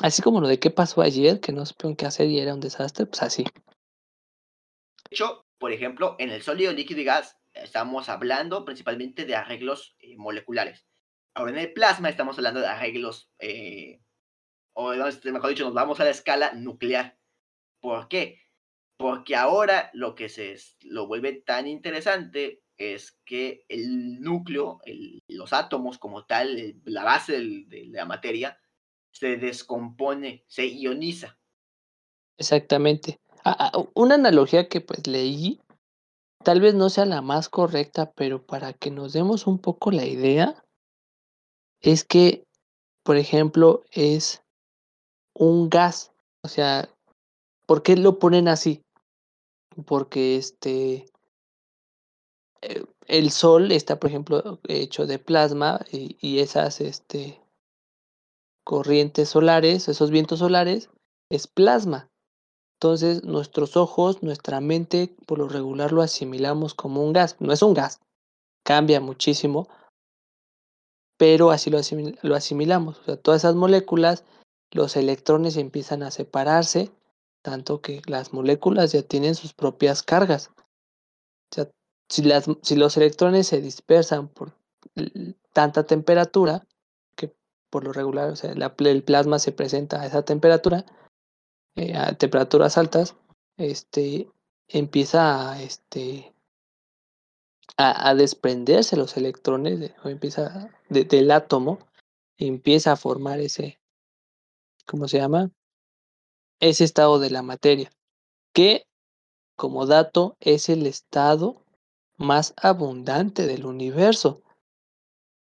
[0.04, 2.60] así como lo de qué pasó ayer, que no supieron qué hacer y era un
[2.60, 3.44] desastre, pues así.
[3.44, 9.96] De hecho, por ejemplo, en el sólido, líquido y gas estamos hablando principalmente de arreglos
[10.00, 10.86] eh, moleculares.
[11.36, 14.02] Ahora en el plasma estamos hablando de arreglos, eh,
[14.74, 17.20] o mejor dicho, nos vamos a la escala nuclear.
[17.82, 18.40] ¿Por qué?
[18.98, 24.80] Porque ahora lo que se lo vuelve tan interesante es que el núcleo,
[25.28, 28.58] los átomos como tal, la base de la materia,
[29.12, 31.38] se descompone, se ioniza.
[32.38, 33.20] Exactamente.
[33.94, 35.62] Una analogía que pues leí,
[36.44, 40.06] tal vez no sea la más correcta, pero para que nos demos un poco la
[40.06, 40.65] idea,
[41.86, 42.44] es que,
[43.04, 44.44] por ejemplo, es
[45.36, 46.12] un gas.
[46.44, 46.90] O sea,
[47.68, 48.82] ¿por qué lo ponen así?
[49.86, 51.06] Porque este
[52.64, 57.40] eh, el sol está, por ejemplo, hecho de plasma y, y, esas este,
[58.64, 60.90] corrientes solares, esos vientos solares,
[61.30, 62.10] es plasma.
[62.80, 67.36] Entonces, nuestros ojos, nuestra mente, por lo regular lo asimilamos como un gas.
[67.40, 68.00] No es un gas,
[68.64, 69.68] cambia muchísimo,
[71.18, 73.00] pero así lo, asimil lo asimilamos.
[73.00, 74.24] O sea, todas esas moléculas,
[74.72, 76.92] los electrones empiezan a separarse,
[77.42, 80.52] tanto que las moléculas ya tienen sus propias cargas.
[81.52, 81.70] O sea,
[82.10, 84.54] si, las, si los electrones se dispersan por
[85.54, 86.66] tanta temperatura,
[87.16, 87.34] que
[87.70, 90.86] por lo regular, o sea, el plasma se presenta a esa temperatura,
[91.76, 93.16] eh, a temperaturas altas,
[93.58, 94.30] este,
[94.68, 96.35] empieza a, este,
[97.78, 101.80] a, desprenderse los electrones, o empieza de, del átomo,
[102.38, 103.80] empieza a formar ese,
[104.86, 105.52] ¿cómo se llama?
[106.60, 107.92] Ese estado de la materia,
[108.54, 108.86] que
[109.56, 111.64] como dato es el estado
[112.18, 114.42] más abundante del universo.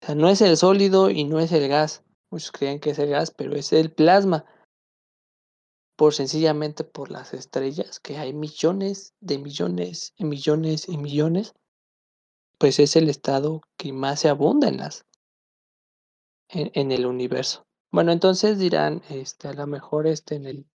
[0.03, 2.05] O sea, no es el sólido y no es el gas.
[2.31, 4.45] Muchos creen que es el gas, pero es el plasma.
[5.97, 11.55] Por sencillamente por las estrellas, que hay millones de millones y millones y millones,
[12.61, 15.07] pues es el estado que más se abunda en las
[16.53, 17.65] en, el universo.
[17.91, 20.67] Bueno, entonces dirán, este, a lo mejor este en el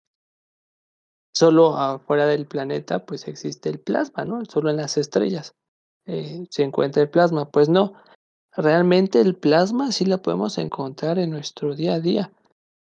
[1.34, 4.44] solo afuera del planeta, pues existe el plasma, ¿no?
[4.46, 5.54] Solo en las estrellas
[6.06, 7.52] eh, se encuentra el plasma.
[7.52, 7.94] Pues no,
[8.54, 12.32] realmente el plasma sí lo podemos encontrar en nuestro día a día.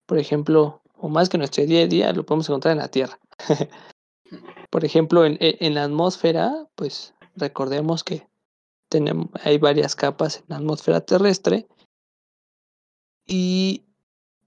[0.06, 3.20] Por ejemplo, o más que nuestro día a día, lo podemos encontrar en la Tierra.
[4.70, 8.26] Por ejemplo, en, en, la atmósfera, pues recordemos que
[8.88, 11.68] tenemos, hay varias capas en la atmósfera terrestre
[13.26, 13.84] y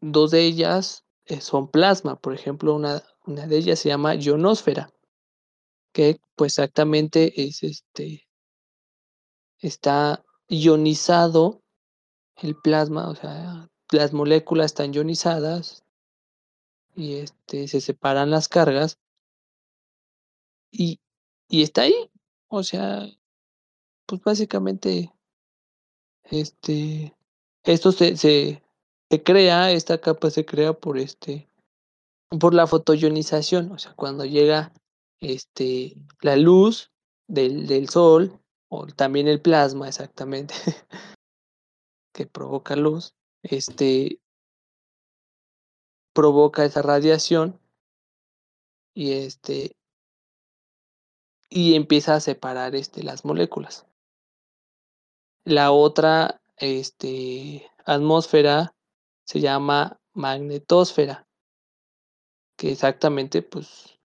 [0.02, 2.20] dos de ellas eh, son plasma.
[2.20, 4.92] Por ejemplo, una, una de ellas se llama ionosfera,
[5.94, 8.28] que pues exactamente es este
[9.60, 11.62] está ionizado
[12.38, 15.84] el plasma, o sea, las moléculas están ionizadas
[16.96, 18.98] y este, se separan las cargas
[20.72, 21.00] y,
[21.48, 22.12] y está ahí,
[22.48, 23.08] o sea,
[24.12, 25.14] pues básicamente
[26.26, 27.16] este,
[27.64, 28.62] esto se, se,
[29.10, 31.48] se crea, esta capa se crea por este,
[32.40, 34.74] por la fotoionización, o sea, cuando llega
[35.22, 36.92] este, la luz
[37.30, 38.38] del, del sol
[38.70, 40.54] o también el plasma exactamente,
[42.14, 44.20] que provoca luz, este
[46.14, 47.58] provoca esa radiación
[48.94, 49.78] y este
[51.50, 53.86] y empieza a separar este las moléculas.
[55.44, 58.74] La otra este atmósfera
[59.26, 61.26] se llama magnetosfera,
[62.58, 63.98] que exactamente pues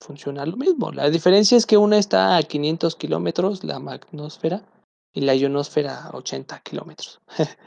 [0.00, 0.90] funciona lo mismo.
[0.92, 4.64] La diferencia es que una está a 500 kilómetros, la magnósfera,
[5.12, 7.20] y la ionosfera a 80 kilómetros.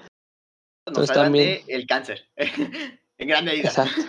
[0.85, 3.69] Entonces también el cáncer, en gran medida.
[3.69, 4.01] Exacto,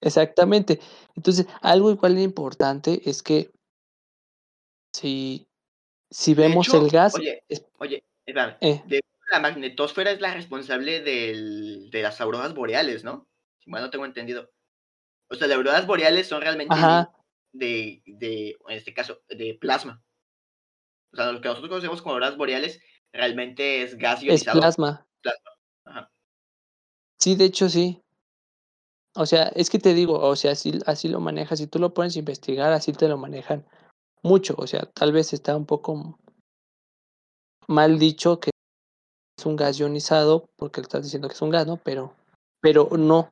[0.00, 0.80] exactamente.
[1.14, 3.50] Entonces, algo igual importante es que
[4.92, 5.48] si,
[6.10, 7.14] si vemos hecho, el gas...
[7.14, 8.04] Oye, es, oye
[8.60, 8.82] eh.
[8.86, 9.00] de
[9.30, 13.28] la magnetosfera es la responsable del, de las auroras boreales, ¿no?
[13.58, 14.50] Si mal no tengo entendido.
[15.28, 16.74] O sea, las auroras boreales son realmente
[17.52, 20.02] de, de, en este caso, de plasma.
[21.12, 22.80] O sea, lo que nosotros conocemos como auroras boreales
[23.12, 24.60] realmente es gas Es ionizado.
[24.60, 25.06] plasma.
[25.84, 26.10] Ajá.
[27.18, 28.02] Sí, de hecho sí.
[29.14, 31.92] O sea, es que te digo, o sea, así, así lo manejas, si tú lo
[31.92, 33.66] pones a investigar, así te lo manejan
[34.22, 34.54] mucho.
[34.56, 36.18] O sea, tal vez está un poco
[37.68, 38.50] mal dicho que
[39.38, 41.76] es un gas ionizado, porque le estás diciendo que es un gas, ¿no?
[41.78, 42.14] Pero,
[42.60, 43.28] pero no.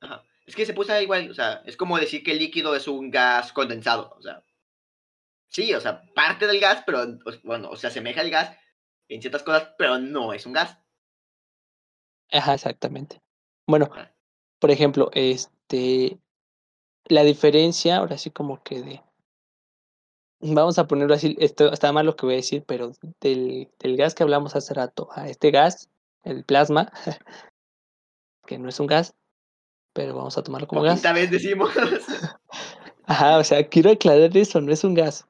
[0.00, 0.24] Ajá.
[0.46, 3.10] Es que se puso igual, o sea, es como decir que el líquido es un
[3.10, 4.42] gas condensado, o sea.
[5.48, 8.56] Sí, o sea, parte del gas, pero pues, bueno, o se asemeja al gas
[9.08, 10.76] en ciertas cosas, pero no es un gas.
[12.32, 13.20] Ajá, exactamente.
[13.66, 14.12] Bueno, Ajá.
[14.58, 16.18] por ejemplo, este,
[17.04, 19.02] la diferencia, ahora sí como que de,
[20.40, 23.96] vamos a ponerlo así, esto está mal lo que voy a decir, pero del, del
[23.96, 25.88] gas que hablamos hace rato a este gas,
[26.24, 26.90] el plasma,
[28.46, 29.14] que no es un gas,
[29.92, 31.02] pero vamos a tomarlo como gas.
[31.14, 31.70] vez decimos.
[33.06, 35.26] Ajá, o sea, quiero aclarar eso, no es un gas.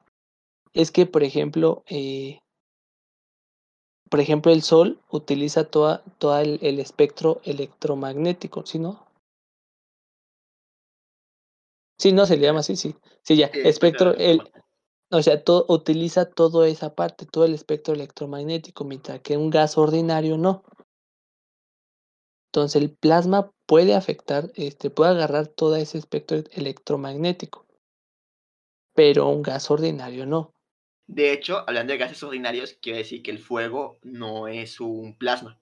[0.73, 2.39] Es que, por ejemplo, eh,
[4.09, 9.07] por ejemplo, el Sol utiliza toda, todo el, el espectro electromagnético, ¿sí no?
[11.97, 12.95] Sí, no, se le llama así, sí.
[13.21, 14.41] Sí, ya, espectro el,
[15.11, 19.77] o sea, todo, utiliza toda esa parte, todo el espectro electromagnético, mientras que un gas
[19.77, 20.63] ordinario no.
[22.47, 27.65] Entonces el plasma puede afectar, este, puede agarrar todo ese espectro electromagnético,
[28.93, 30.53] pero un gas ordinario no.
[31.07, 35.59] De hecho, hablando de gases ordinarios, quiero decir que el fuego no es un plasma.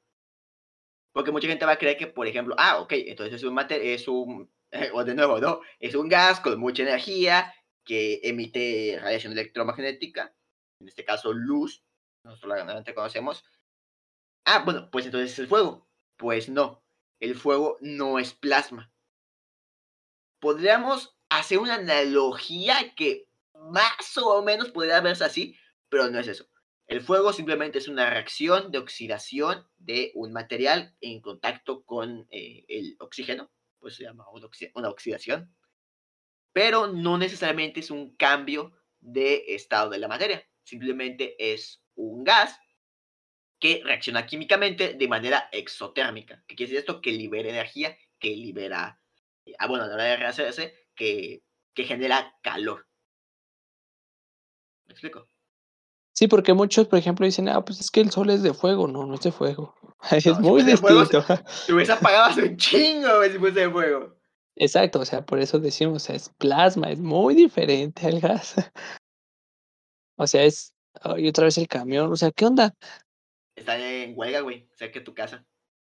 [1.12, 3.94] Porque mucha gente va a creer que, por ejemplo, ah, ok, entonces es un mate
[3.94, 4.52] es un,
[4.94, 7.52] o de nuevo, no, es un gas con mucha energía
[7.90, 10.36] que emite radiación electromagnética,
[10.80, 11.84] en este caso luz,
[12.24, 13.44] nosotros la normalmente conocemos.
[14.46, 15.90] Ah, bueno, pues entonces es el fuego.
[16.16, 16.84] Pues no,
[17.20, 18.94] el fuego no es plasma.
[20.40, 25.58] Podríamos hacer una analogía que más o menos podría verse así,
[25.90, 26.48] pero no es eso.
[26.86, 32.66] El fuego simplemente es una reacción de oxidación de un material en contacto con eh,
[32.68, 35.56] el oxígeno, pues se llama una, oxi una oxidación,
[36.54, 42.60] pero no necesariamente es un cambio de estado de la materia, simplemente es un gas
[43.60, 46.44] que reacciona químicamente de manera exotérmica.
[46.48, 47.02] ¿Qué quiere decir esto?
[47.02, 49.02] Que libera energía, que libera,
[49.46, 51.44] eh, ah, bueno, a la hora de rehacerse, que,
[51.74, 52.88] que genera calor.
[54.88, 55.30] ¿Me explico?
[56.14, 58.88] Sí, porque muchos, por ejemplo, dicen, ah, pues es que el sol es de fuego.
[58.88, 59.76] No, no es de fuego.
[60.12, 61.06] Es No, si muy de fuego.
[61.08, 64.19] Te hubiese apagado hace un chingo, si fuese de fuego.
[64.56, 68.56] Exacto, o sea, por eso decimos, o sea, es plasma, es muy diferente al gas.
[70.22, 70.74] O sea, es,
[71.18, 72.76] y otra vez el camión, o sea, ¿qué onda?
[73.56, 75.46] Está en huelga, güey, cerca de tu casa.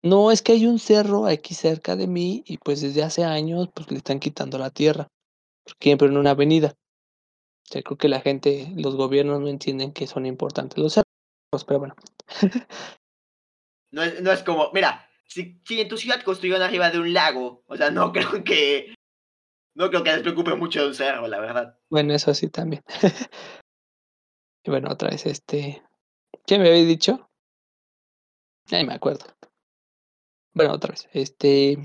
[0.02, 3.68] No, es que hay un cerro aquí cerca de mí y pues desde hace años
[3.74, 5.08] pues le están quitando la tierra,
[5.78, 6.74] siempre en una avenida.
[7.64, 11.64] O sea, creo que la gente, los gobiernos no entienden que son importantes los cerros,
[11.66, 11.94] pero bueno.
[13.90, 17.12] No es, no es como, mira, si, si en tu ciudad construyeron arriba de un
[17.12, 18.94] lago, o sea, no creo que,
[19.74, 21.78] no creo que les preocupe mucho de un cerro, la verdad.
[21.90, 22.82] Bueno, eso sí también.
[24.64, 25.82] y bueno, otra vez, este,
[26.46, 27.28] ¿qué me había dicho?
[28.70, 29.26] Ay, me acuerdo.
[30.54, 31.78] Bueno, otra vez, este,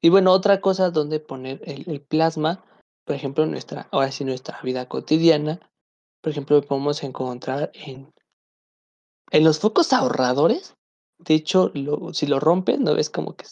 [0.00, 2.64] y bueno, otra cosa donde poner el, el plasma,
[3.04, 5.60] por ejemplo, nuestra, ahora sí, nuestra vida cotidiana,
[6.20, 8.12] por ejemplo, podemos encontrar en,
[9.30, 10.74] en los focos ahorradores.
[11.18, 11.72] De hecho,
[12.12, 13.46] si lo rompes, no ves como que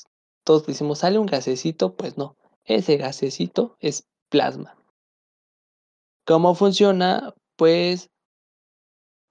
[0.45, 4.77] todos decimos, sale un gasecito, pues no, ese gasecito es plasma.
[6.27, 7.35] ¿Cómo funciona?
[7.57, 8.11] Pues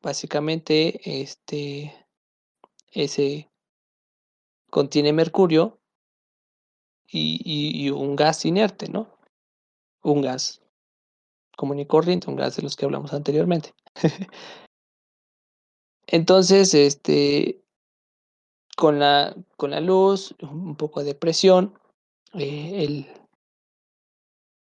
[0.02, 1.94] básicamente este
[2.92, 3.50] ese
[4.70, 5.80] contiene mercurio
[7.08, 9.18] y, y, y, un gas inerte, ¿no?
[10.04, 10.62] Un gas
[11.58, 13.74] común y corriente, un gas de los que hablamos anteriormente.
[16.08, 17.62] Entonces, este,
[18.80, 21.78] con la, con la luz, un poco de presión,
[22.34, 23.08] eh, el,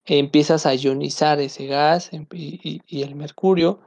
[0.06, 3.82] empiezas a ionizar ese gas y, y, el mercurio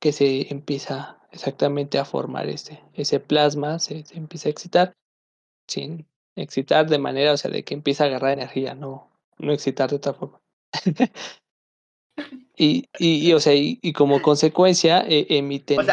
[0.00, 4.92] que se empieza exactamente a formar ese, ese plasma, se, se, empieza a excitar,
[5.68, 6.04] sin
[6.34, 9.08] excitar de manera, o sea, de que empieza a agarrar energía, no,
[9.38, 10.40] no excitar de otra forma.
[12.56, 15.86] y, y, o sea, y, como consecuencia eh, emiten...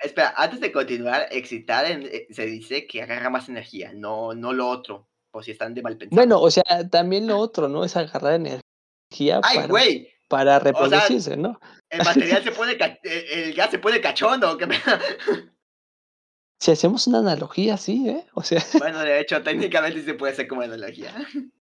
[0.00, 4.52] espera, antes de continuar, excitar en, eh, se dice que agarra más energía, no, no
[4.52, 6.16] lo otro, por si están de mal pensado.
[6.16, 7.84] Bueno, o sea, también lo otro, ¿no?
[7.84, 10.08] Es agarrar energía Ay, para, güey.
[10.28, 11.60] para reproducirse, o sea, ¿no?
[11.90, 14.56] El material se pone, el gas se pone cachondo.
[14.58, 14.76] Me...
[16.60, 18.26] Si hacemos una analogía así, ¿eh?
[18.34, 18.60] O sea.
[18.78, 21.14] Bueno, de hecho, técnicamente se puede hacer como analogía.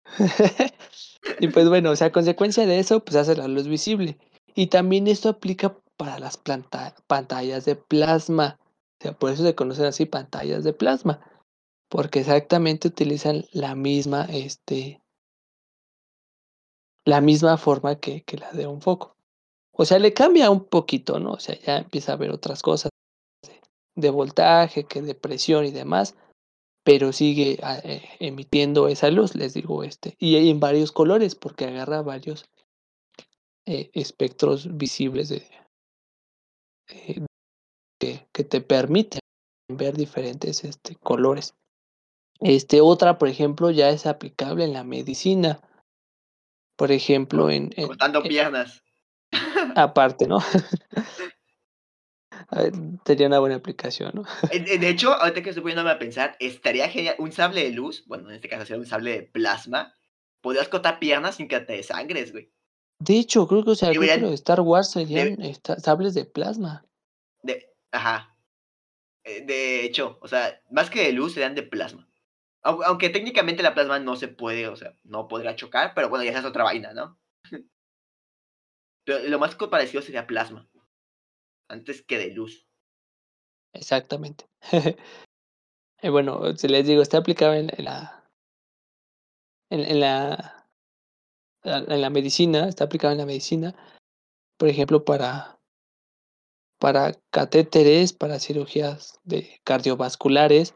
[1.40, 4.18] y pues bueno, o sea, a consecuencia de eso, pues hace la luz visible.
[4.54, 8.58] Y también esto aplica para las planta pantallas de plasma.
[9.00, 11.20] O sea, por eso se conocen así pantallas de plasma,
[11.88, 15.02] porque exactamente utilizan la misma, este,
[17.04, 19.16] la misma forma que, que la de un foco.
[19.72, 21.32] O sea, le cambia un poquito, ¿no?
[21.32, 22.90] O sea, ya empieza a ver otras cosas
[23.94, 26.14] de, voltaje, que de presión y demás,
[26.84, 31.66] pero sigue ah, eh, emitiendo esa luz, les digo, este, y en varios colores, porque
[31.66, 32.46] agarra varios
[33.66, 35.46] eh, espectros visibles de,
[36.92, 37.26] eh,
[37.98, 39.20] que, que, te permiten
[39.68, 41.54] ver diferentes este, colores.
[42.40, 45.60] Este, otra, por ejemplo, ya es aplicable en la medicina.
[46.76, 47.70] Por ejemplo, en.
[47.76, 48.82] en Cortando en, piernas.
[49.76, 50.38] Aparte, ¿no?
[53.06, 54.24] Sería una buena aplicación, ¿no?
[54.50, 58.28] De hecho, ahorita que estoy poniéndome a pensar, estaría genial un sable de luz, bueno,
[58.28, 59.94] en este caso sería un sable de plasma,
[60.40, 62.52] podrías cortar piernas sin que te desangres, güey.
[63.04, 66.14] De hecho, creo que, o sea, creo que los de Star Wars serían de, sables
[66.14, 66.84] de plasma.
[67.42, 68.36] De, ajá.
[69.24, 72.08] Eh, De hecho, o sea, más que de luz serían de plasma.
[72.62, 76.30] Aunque técnicamente la plasma no se puede, o sea, no podrá chocar, pero bueno, ya
[76.30, 77.18] esa es otra vaina, ¿no?
[79.04, 80.70] Pero lo más parecido sería plasma.
[81.68, 82.68] Antes que de luz.
[83.72, 84.46] Exactamente.
[86.02, 88.30] y bueno, si les digo, está aplicado en, en la.
[89.70, 90.61] En, en, la.
[91.64, 93.74] En la medicina, está aplicado en la medicina.
[94.58, 95.58] Por ejemplo, para.
[96.78, 100.74] Para catéteres, para cirugías de cardiovasculares.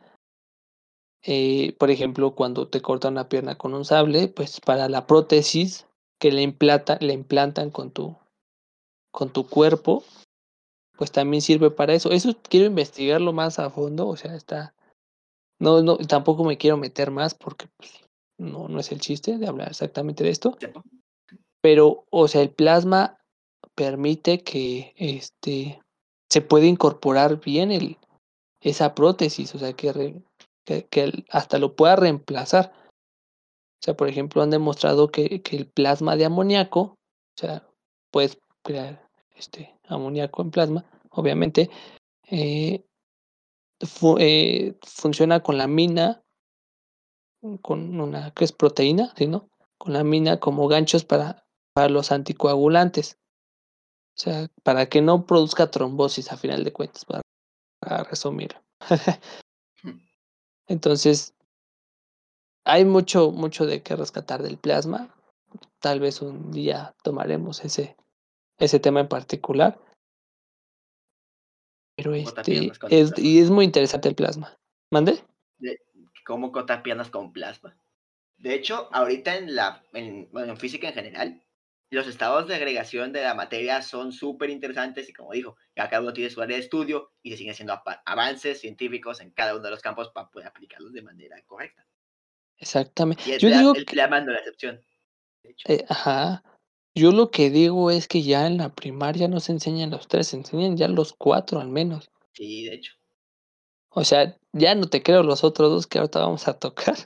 [1.23, 5.87] Eh, por ejemplo, cuando te cortan una pierna con un sable, pues para la prótesis
[6.21, 8.17] que le, implanta, le implantan con tu,
[9.11, 10.05] con tu cuerpo,
[10.97, 12.11] pues también sirve para eso.
[12.11, 14.75] Eso quiero investigarlo más a fondo, o sea, está...
[15.59, 18.06] No, no, tampoco me quiero meter más porque pues,
[18.39, 20.57] no, no es el chiste de hablar exactamente de esto.
[21.61, 23.19] Pero, o sea, el plasma
[23.75, 25.81] permite que este
[26.31, 27.99] se puede incorporar bien el,
[28.61, 30.23] esa prótesis, o sea, que, re,
[30.65, 32.73] que, que, hasta lo pueda reemplazar.
[32.75, 36.97] O sea, por ejemplo, han demostrado que, que el plasma de amoníaco, o
[37.39, 37.69] sea,
[38.11, 41.71] puedes crear este amoníaco en plasma, obviamente,
[42.31, 42.85] eh,
[43.81, 46.23] fu eh, funciona con la mina,
[47.63, 49.49] con una que es proteína, ¿sí, no?
[49.79, 53.19] Con la mina como ganchos para, para los anticoagulantes.
[54.17, 57.23] O sea, para que no produzca trombosis a final de cuentas, para,
[57.81, 58.57] para resumir.
[60.69, 61.35] Entonces,
[62.65, 65.15] hay mucho, mucho de qué rescatar del plasma.
[65.81, 67.97] Tal vez un día tomaremos ese,
[68.59, 69.79] ese tema en particular.
[71.97, 74.59] Pero este, es, y es muy interesante el plasma.
[74.91, 75.23] ¿Mande?
[76.27, 77.79] ¿Cómo cortar piernas con plasma?
[78.37, 81.43] De hecho, ahorita en la, en, bueno, en física en general,
[81.89, 86.13] los estados de agregación de la materia son súper interesantes y como dijo, cada uno
[86.13, 89.71] tiene su área de estudio y se siguen haciendo avances científicos en cada uno de
[89.71, 91.87] los campos para poder aplicarlos de manera correcta.
[92.59, 93.23] Exactamente.
[93.25, 94.85] Y Yo digo el plasma la excepción.
[95.69, 96.43] Eh, ajá.
[96.93, 100.27] Yo lo que digo es que ya en la primaria no se enseñan los tres,
[100.27, 102.11] se enseñan ya los cuatro al menos.
[102.33, 102.96] Sí, de hecho.
[103.99, 106.97] O sea, ya no te creo los otros dos que ahorita vamos a tocar.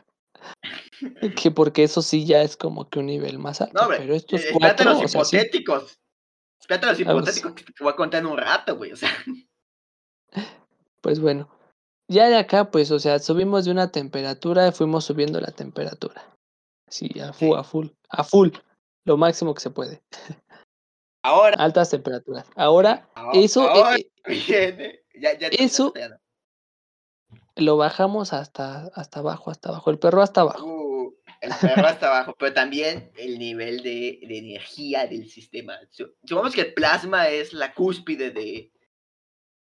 [1.41, 3.75] que porque eso sí ya es como que un nivel más alto.
[3.75, 5.37] No, hombre, pero estos eh, cuatro, los o sea, sí.
[5.37, 6.01] hipotéticos.
[6.61, 8.91] Espérate los pues, hipotéticos que te voy a contar en un rato, güey.
[8.91, 9.09] O sea,
[11.01, 11.49] pues bueno.
[12.09, 16.27] Ya de acá, pues, o sea, subimos de una temperatura, fuimos subiendo la temperatura.
[16.89, 17.55] Sí, a full, sí.
[17.57, 18.49] a full, a full,
[19.05, 20.03] lo máximo que se puede.
[21.23, 22.51] Ahora, Altas temperaturas.
[22.57, 25.01] Ahora, ahora, eso, ahora eh, eh, viene.
[25.15, 26.19] Ya, ya eso ya.
[27.61, 29.91] Lo bajamos hasta, hasta abajo, hasta abajo.
[29.91, 30.67] El perro hasta abajo.
[30.67, 35.79] Uh, el perro hasta abajo, pero también el nivel de, energía del sistema.
[35.91, 38.73] Su- Supongamos que el plasma es la cúspide de,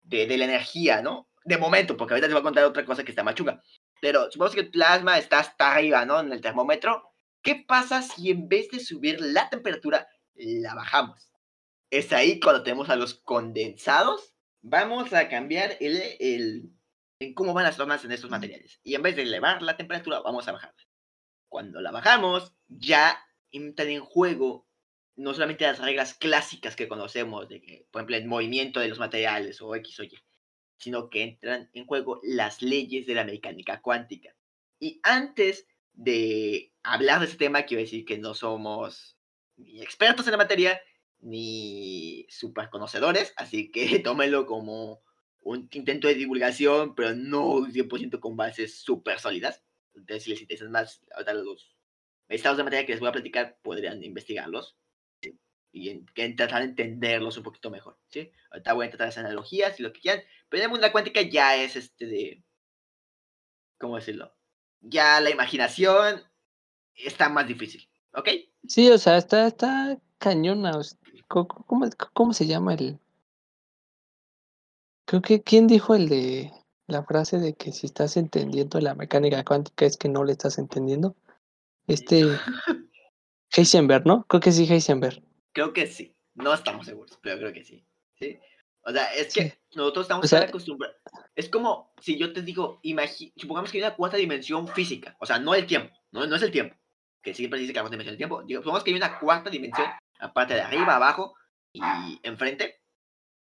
[0.02, 1.28] de, de la energía, ¿no?
[1.44, 3.62] De momento, porque ahorita te voy a contar otra cosa que está más chunga.
[4.00, 6.20] Pero supongamos que el plasma está hasta arriba, ¿no?
[6.20, 7.04] En el termómetro.
[7.42, 11.32] ¿Qué pasa si en vez de subir la temperatura, la bajamos?
[11.90, 14.34] Es ahí cuando tenemos a los condensados.
[14.60, 16.70] Vamos a cambiar el,
[17.20, 18.80] en cómo van las formas en estos materiales.
[18.82, 20.82] Y en vez de elevar la temperatura, vamos a bajarla.
[21.48, 23.18] Cuando la bajamos, ya
[23.50, 24.66] entran en juego
[25.16, 29.00] no solamente las reglas clásicas que conocemos, de que, por ejemplo, el movimiento de los
[29.00, 30.16] materiales o X o Y,
[30.76, 34.36] sino que entran en juego las leyes de la mecánica cuántica.
[34.78, 39.18] Y antes de hablar de ese tema, quiero decir que no somos
[39.56, 40.80] ni expertos en la materia,
[41.18, 45.02] ni super conocedores, así que tómenlo como
[45.48, 49.62] un intento de divulgación, pero no 100% con bases súper sólidas.
[49.94, 51.74] Entonces, si les interesan más, ahorita los
[52.28, 54.76] estados de materia que les voy a platicar, podrían investigarlos.
[55.72, 58.30] y en, tratar de entenderlos un poquito mejor, ¿sí?
[58.50, 61.56] Ahorita voy a tratar las analogías y lo que quieran, pero en la cuántica ya
[61.56, 62.44] es este de,
[63.78, 64.34] ¿cómo decirlo?
[64.80, 66.22] Ya la imaginación
[66.94, 68.28] está más difícil, ¿ok?
[68.66, 70.72] Sí, o sea, está, está cañona.
[71.26, 71.48] ¿Cómo,
[72.12, 72.98] cómo se llama el...?
[75.08, 76.52] Creo que, ¿quién dijo el de
[76.86, 80.58] la frase de que si estás entendiendo la mecánica cuántica es que no le estás
[80.58, 81.16] entendiendo?
[81.86, 82.26] Este...
[83.56, 84.26] Heisenberg, ¿no?
[84.28, 85.22] Creo que sí, Heisenberg.
[85.54, 86.14] Creo que sí.
[86.34, 87.86] No estamos seguros, pero creo que sí.
[88.18, 88.38] ¿sí?
[88.82, 90.98] O sea, es que nosotros estamos acostumbrados.
[91.34, 92.82] Es como si yo te digo,
[93.36, 96.42] supongamos que hay una cuarta dimensión física, o sea, no el tiempo, no, no es
[96.42, 96.76] el tiempo,
[97.22, 98.42] que siempre dice que la cuarta dimensión del tiempo.
[98.42, 99.86] Digo, supongamos que hay una cuarta dimensión,
[100.18, 101.34] aparte de arriba, abajo
[101.72, 101.80] y
[102.22, 102.82] enfrente.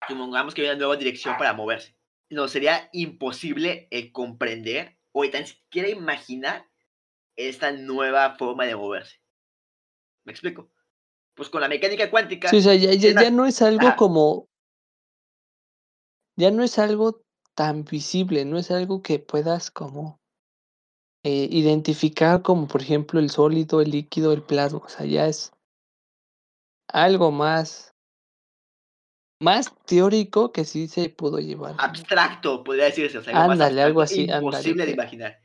[0.09, 1.95] Supongamos que hay una nueva dirección para moverse.
[2.29, 6.67] No sería imposible el comprender o tan siquiera imaginar
[7.35, 9.21] esta nueva forma de moverse.
[10.25, 10.69] ¿Me explico?
[11.35, 12.49] Pues con la mecánica cuántica.
[12.49, 14.49] Sí, o sea, ya, no es algo como.
[16.35, 17.23] Ya no es algo
[17.55, 20.19] tan visible, no es algo que puedas como
[21.23, 24.79] eh, identificar como por ejemplo el sólido, el líquido, el plasma.
[24.79, 25.51] O sea, ya es
[26.87, 27.95] algo más
[29.39, 31.75] más teórico que sí se pudo llevar.
[31.77, 33.17] Abstracto, podría decirse.
[33.17, 34.29] O sea, ándale, algo así.
[34.29, 35.39] Imposible de imaginar.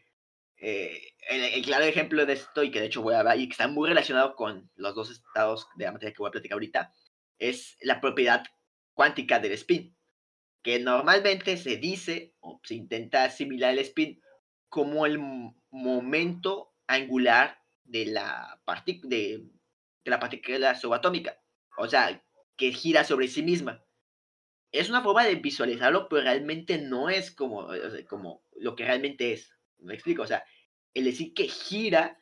[0.57, 3.53] Eh, el, claro ejemplo de esto, y que de hecho voy a ver, y que
[3.53, 6.93] está muy relacionado con los dos estados de la materia que voy a platicar ahorita,
[7.39, 8.45] es la propiedad
[8.93, 9.97] cuántica del spin,
[10.63, 14.21] que normalmente se dice o se intenta asimilar el spin
[14.69, 15.19] como el
[15.71, 18.61] momento angular de la,
[19.03, 19.45] de,
[20.05, 21.39] de la partícula subatómica,
[21.77, 22.23] o sea,
[22.57, 23.85] que gira sobre sí misma.
[24.73, 27.69] Es una forma de visualizarlo, pero realmente no es como,
[28.09, 29.53] como lo que realmente es.
[29.79, 30.23] ¿Me explico?
[30.23, 30.45] O sea,
[30.95, 32.21] el decir que gira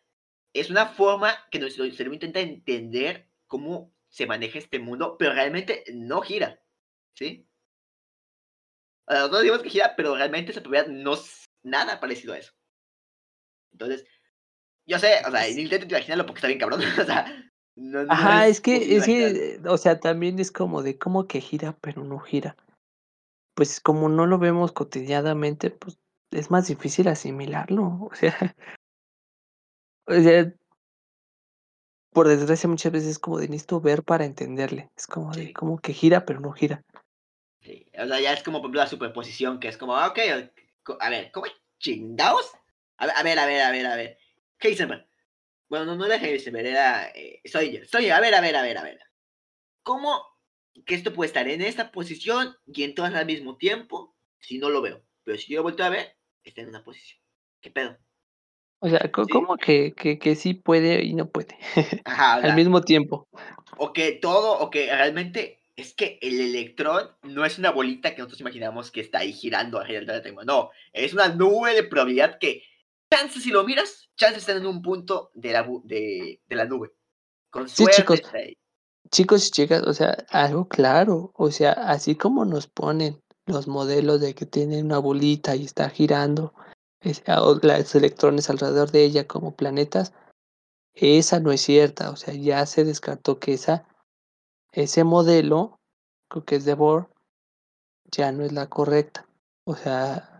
[0.52, 5.84] es una forma que nuestro cerebro intenta entender cómo se maneja este mundo, pero realmente
[5.94, 6.60] no gira,
[7.14, 7.48] ¿sí?
[9.08, 12.52] Nosotros decimos que gira, pero realmente esa propiedad no es nada parecido a eso.
[13.72, 14.06] Entonces,
[14.86, 18.60] yo sé, o sea, intento imaginarlo porque está bien cabrón, o sea, no, Ajá, es,
[18.60, 22.56] que, es que, o sea, también es como de cómo que gira, pero no gira.
[23.54, 25.98] Pues como no lo vemos cotidianamente, pues
[26.30, 27.98] es más difícil asimilarlo.
[28.10, 28.36] O sea,
[30.06, 30.52] o sea,
[32.12, 34.90] por desgracia muchas veces es como de necesito ver para entenderle.
[34.96, 36.82] Es como de como que gira, pero no gira.
[37.60, 40.18] Sí, o sea, ya es como por la superposición, que es como, ah, ok,
[41.00, 41.46] a ver, ¿cómo
[41.78, 42.52] chingados?
[42.98, 44.18] A ver, a ver, a ver, a ver, a ver.
[44.60, 45.06] Heisenberg.
[45.72, 47.80] Bueno, no, no era Heisenberg, era eh, soy yo.
[47.90, 48.98] Soy yo, a ver, a ver, a ver, a ver.
[49.82, 50.20] ¿Cómo
[50.84, 54.68] que esto puede estar en esta posición y en todas al mismo tiempo si no
[54.68, 55.02] lo veo?
[55.24, 56.14] Pero si yo lo vuelto a ver,
[56.44, 57.22] está en una posición.
[57.62, 57.96] ¿Qué pedo?
[58.80, 61.56] O sea, ¿cómo que, que, que, sí puede y no puede?
[62.04, 63.26] Ajá, Al mismo tiempo.
[63.78, 68.18] O que todo, o que realmente es que el electrón no es una bolita que
[68.18, 70.44] nosotros imaginamos que está ahí girando alrededor del tema.
[70.44, 72.62] No, es una nube de probabilidad que,
[73.12, 76.92] chances si lo miras, chances están en un punto de la, de, de la nube.
[77.50, 78.22] Con suerte, chicos.
[79.10, 81.32] Chicos y chicas, o sea, algo claro.
[81.34, 85.90] O sea, así como nos ponen los modelos de que tiene una bolita y está
[85.90, 86.54] girando,
[87.02, 90.14] los electrones alrededor de ella como planetas,
[90.94, 93.86] esa no es cierta, o sea, ya se descartó que esa,
[94.72, 95.80] ese modelo,
[96.28, 97.10] creo que es de Bohr,
[98.10, 99.26] ya no es la correcta.
[99.64, 100.31] O sea,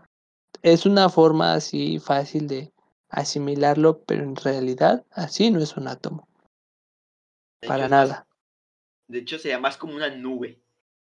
[0.63, 2.73] es una forma así fácil de
[3.09, 6.27] asimilarlo, pero en realidad así no es un átomo.
[7.67, 8.27] Para nada.
[9.07, 10.61] de hecho, sería más como una nube.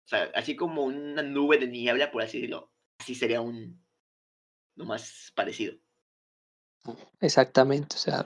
[0.07, 2.71] O sea, así como una nube de niebla, por así decirlo.
[2.99, 3.85] Así sería un.
[4.75, 5.75] Lo más parecido.
[7.21, 8.25] Exactamente, o sea.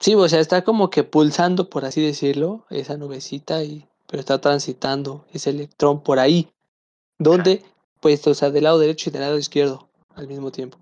[0.00, 0.14] Sí.
[0.14, 5.26] o sea, está como que pulsando, por así decirlo, esa nubecita, y, pero está transitando
[5.32, 6.52] ese electrón por ahí.
[7.18, 7.62] ¿Dónde?
[8.02, 10.76] Pues, o sea, del lado derecho y del lado izquierdo al mismo tiempo.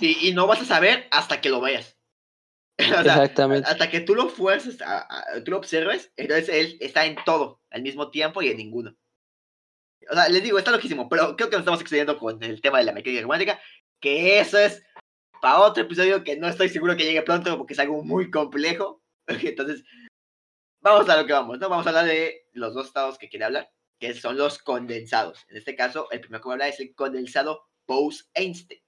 [0.00, 1.98] y, y no vas a saber hasta que lo veas.
[2.78, 3.68] Exactamente.
[3.68, 4.78] Hasta que tú lo fuerces,
[5.44, 8.96] tú lo observes, entonces él está en todo al mismo tiempo y en ninguno.
[10.08, 12.78] O sea, les digo, está loquísimo, pero creo que nos estamos excediendo con el tema
[12.78, 13.60] de la mecánica cuántica,
[14.00, 14.80] que eso es
[15.40, 19.02] para otro episodio que no estoy seguro que llegue pronto porque es algo muy complejo.
[19.26, 19.84] Entonces,
[20.80, 21.68] vamos a lo que vamos, ¿no?
[21.68, 23.70] Vamos a hablar de los dos estados que quiere hablar,
[24.04, 25.46] que son los condensados.
[25.48, 28.82] En este caso, el primero que voy a hablar es el condensado Bose-Einstein.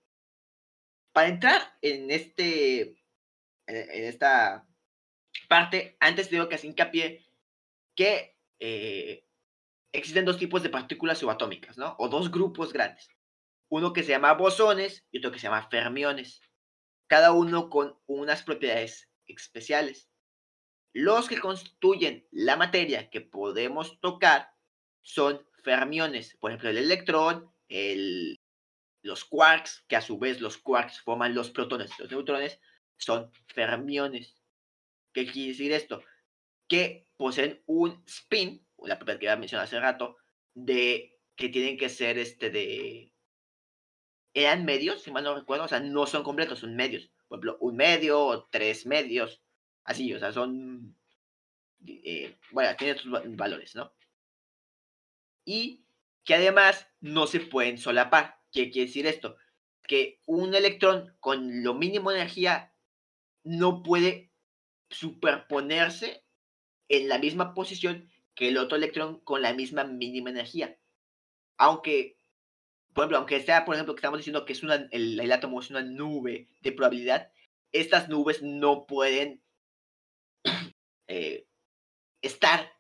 [1.12, 3.02] Para entrar en este
[3.66, 4.68] en, esta
[5.48, 7.24] parte, antes digo que hace hincapié
[7.94, 9.26] que eh,
[9.92, 11.96] existen dos tipos de partículas subatómicas, ¿no?
[11.98, 13.08] O dos grupos grandes.
[13.70, 16.42] Uno que se llama bosones y otro que se llama fermiones.
[17.06, 20.10] Cada uno con unas propiedades especiales.
[20.92, 24.55] Los que constituyen la materia que podemos tocar
[25.07, 26.36] son fermiones.
[26.40, 28.40] Por ejemplo, el electrón, el,
[29.02, 32.59] los quarks, que a su vez los quarks forman los protones, los neutrones,
[32.98, 34.42] son fermiones.
[35.12, 36.02] ¿Qué quiere decir esto?
[36.68, 40.16] Que poseen un spin, la propiedad que ya mencioné hace rato,
[40.54, 43.12] de que tienen que ser este de
[44.34, 47.11] eran medios, si mal no recuerdo, o sea, no son completos, son medios.
[47.28, 49.40] Por ejemplo, un medio o tres medios,
[49.84, 50.94] así, o sea, son,
[51.86, 53.92] eh, bueno, tienen sus valores, ¿no?
[55.47, 55.86] Y
[56.24, 58.38] que además no se pueden solapar.
[58.53, 59.36] ¿Qué quiere decir esto?
[59.88, 62.74] Que un electrón con lo mínimo de energía
[63.42, 64.30] no puede
[64.90, 66.26] superponerse
[66.88, 70.78] en la misma posición que el otro electrón con la misma mínima energía.
[71.57, 72.16] Aunque
[72.97, 75.68] por ejemplo, aunque sea, por ejemplo, que estamos diciendo que es una, el, átomo es
[75.68, 77.30] una nube de probabilidad,
[77.70, 79.42] estas nubes no pueden
[81.07, 81.47] eh,
[82.22, 82.72] estar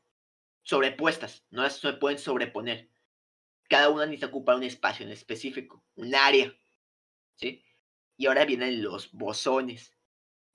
[0.66, 2.90] sobrepuestas, no se pueden sobreponer.
[3.68, 6.52] Cada una necesita ocupar un espacio en específico, un área.
[7.36, 7.64] ¿sí?
[8.16, 9.96] Y ahora vienen los bosones.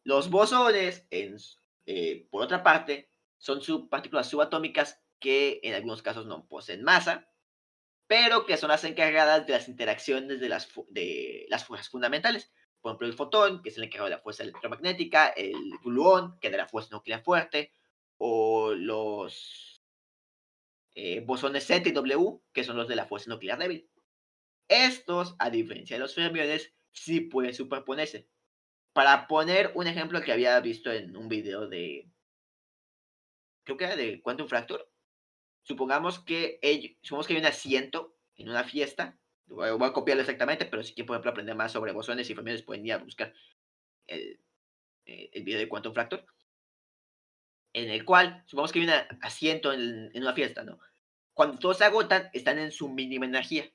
[0.04, 1.38] Los bosones, en,
[1.86, 7.32] eh, por otra parte, son partículas subatómicas que en algunos casos no poseen masa
[8.12, 12.52] pero que son las encargadas de las interacciones de las, de las fuerzas fundamentales.
[12.82, 16.50] Por ejemplo, el fotón, que es el encargado de la fuerza electromagnética, el gluón, que
[16.50, 17.72] de la fuerza nuclear fuerte,
[18.18, 19.71] o los
[20.96, 23.90] eh, bosones Z y W, que son los de la fuerza nuclear débil.
[24.68, 28.28] Estos, a diferencia de los fermiones, sí pueden superponerse.
[28.94, 32.10] Para poner un ejemplo que había visto en un video de,
[33.64, 34.84] creo que era de Quantum Fracture,
[35.64, 39.18] supongamos que, ellos, que hay un asiento en una fiesta,
[39.48, 42.64] voy a copiarlo exactamente, pero si quieren, por ejemplo, aprender más sobre bosones y fermiones,
[42.64, 43.34] pueden ir a buscar
[44.08, 44.40] el,
[45.06, 46.26] eh, el video de Quantum Fracture,
[47.74, 50.80] en el cual, supongamos que hay un asiento en, una fiesta, ¿no?
[51.34, 53.72] Cuando todos se agotan, están en su mínima energía.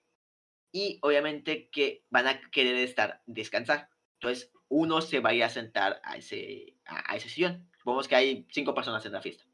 [0.73, 3.89] Y obviamente que van a querer estar, descansar.
[4.15, 7.71] Entonces, uno se va a ir a sentar a ese, a, a ese sillón.
[7.79, 9.45] Supongamos que hay cinco personas en la fiesta.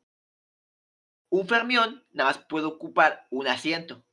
[1.29, 4.05] Un fermión nada más puede ocupar un asiento.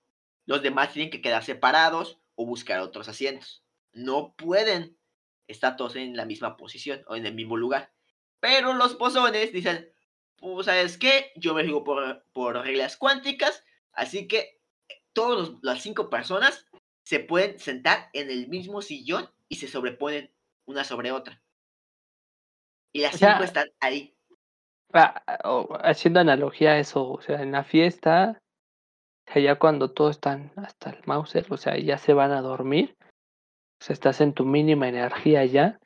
[0.46, 3.64] Los demás tienen que quedar separados o buscar otros asientos.
[3.92, 4.98] No pueden
[5.48, 7.92] estar todos en la misma posición o en el mismo lugar.
[8.40, 9.92] Pero los bosones dicen,
[10.40, 11.32] pues, ¿sabes qué?
[11.36, 13.64] Yo me digo por, por reglas cuánticas,
[13.94, 14.60] así que
[15.14, 16.68] todas las cinco personas
[17.04, 20.32] se pueden sentar en el mismo sillón y se sobreponen
[20.66, 21.42] una sobre otra.
[22.94, 24.16] Y las cinco están ahí.
[24.94, 25.24] Ah,
[25.84, 28.42] haciendo analogía a eso, o sea, en la fiesta,
[29.36, 32.96] ya cuando todos están hasta el Mauser, o sea, ya se van a dormir,
[33.80, 35.80] o sea, estás en tu mínima energía ya,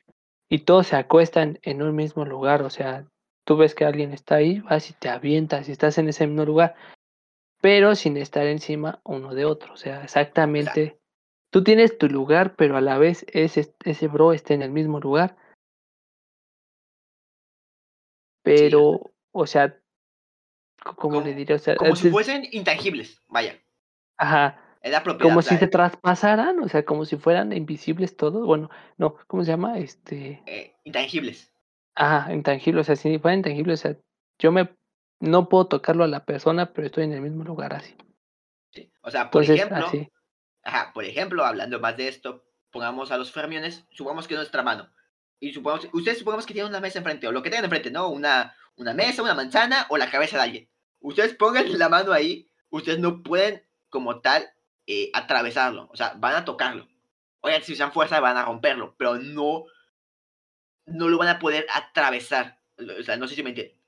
[0.48, 3.06] y todos se acuestan en un mismo lugar, o sea,
[3.44, 6.44] tú ves que alguien está ahí, vas y te avientas y estás en ese mismo
[6.44, 6.74] lugar,
[7.60, 10.98] pero sin estar encima uno de otro, o sea, exactamente,
[11.50, 15.00] tú tienes tu lugar, pero a la vez ese, ese bro está en el mismo
[15.00, 15.36] lugar
[18.44, 19.76] pero, o sea,
[20.96, 21.56] ¿cómo le diría?
[21.56, 23.58] O sea, como si fuesen intangibles, vaya.
[24.18, 24.60] Ajá.
[25.20, 28.46] como si se traspasaran, o sea, como si fueran invisibles todos.
[28.46, 29.78] Bueno, no, ¿cómo se llama?
[29.78, 30.42] Este.
[30.44, 31.53] Eh, intangibles.
[31.94, 32.82] Ajá, intangibles.
[32.82, 33.96] O sea, si fueran intangibles, o sea,
[34.38, 34.74] yo me
[35.20, 37.96] no puedo tocarlo a la persona, pero estoy en el mismo lugar así.
[38.72, 38.92] Sí.
[39.02, 39.90] O sea, por ejemplo,
[40.62, 44.90] ajá, por ejemplo, hablando más de esto, pongamos a los fermiones, supongamos que nuestra mano
[45.40, 48.08] y supongamos, ustedes supongamos que tienen una mesa enfrente, o lo que tengan enfrente, ¿no?
[48.08, 50.68] Una, una mesa, una manzana o la cabeza de alguien.
[51.00, 54.48] Ustedes pongan la mano ahí, ustedes no pueden como tal
[54.86, 56.88] eh, atravesarlo, o sea, van a tocarlo.
[57.40, 59.66] Oye, si usan fuerza van a romperlo, pero no,
[60.86, 62.60] no lo van a poder atravesar.
[62.78, 63.78] O sea, no sé si me entienden.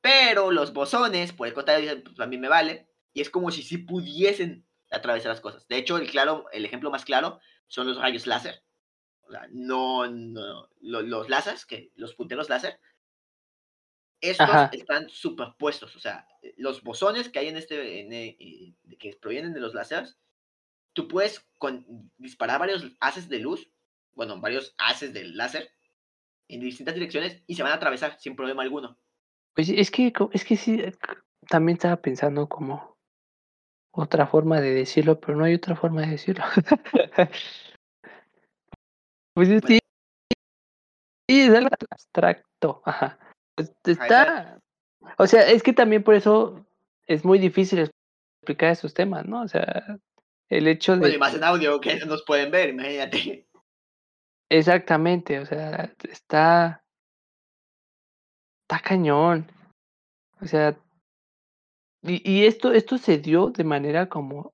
[0.00, 2.88] Pero los bosones, por el contrario, pues a mí me vale.
[3.12, 5.66] Y es como si sí pudiesen atravesar las cosas.
[5.68, 8.62] De hecho, el, claro, el ejemplo más claro son los rayos láser
[9.50, 12.80] no, no los, láseres, que los punteros láser,
[14.20, 16.26] estos están superpuestos, o sea,
[16.56, 20.18] los bosones que hay en este, eh, que provienen de los láseres,
[20.92, 23.70] tú puedes con, disparar varios haces de luz,
[24.14, 25.72] bueno, varios haces del láser
[26.48, 28.98] en distintas direcciones y se van a atravesar sin problema alguno.
[29.54, 30.82] Pues es que, es que sí,
[31.48, 32.96] también estaba pensando como
[33.92, 36.44] otra forma de decirlo, pero no hay otra forma de decirlo.
[39.34, 39.78] Pues sí,
[41.30, 43.20] sí, es algo abstracto, ajá.
[43.54, 44.58] Pues está,
[45.16, 46.66] o sea, es que también por eso
[47.06, 47.88] es muy difícil
[48.40, 49.42] explicar esos temas, ¿no?
[49.42, 50.00] O sea,
[50.48, 50.98] el hecho de...
[50.98, 53.47] Bueno, más en audio que nos pueden ver, imagínate.
[54.50, 56.82] Exactamente, o sea, está...
[58.70, 59.46] Está cañón.
[60.42, 60.78] O sea
[62.02, 64.52] y y esto esto se dio de manera como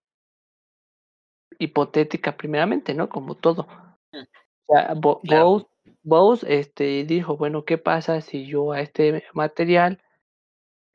[1.58, 3.08] hipotética primeramente, ¿no?
[3.08, 3.66] Como todo.
[4.12, 4.22] Mm.
[4.68, 5.44] O sea, Bo Claro.
[5.50, 5.66] Bose
[6.02, 10.02] Bose, este, dijo: "Bueno, ¿qué pasa si yo a este material,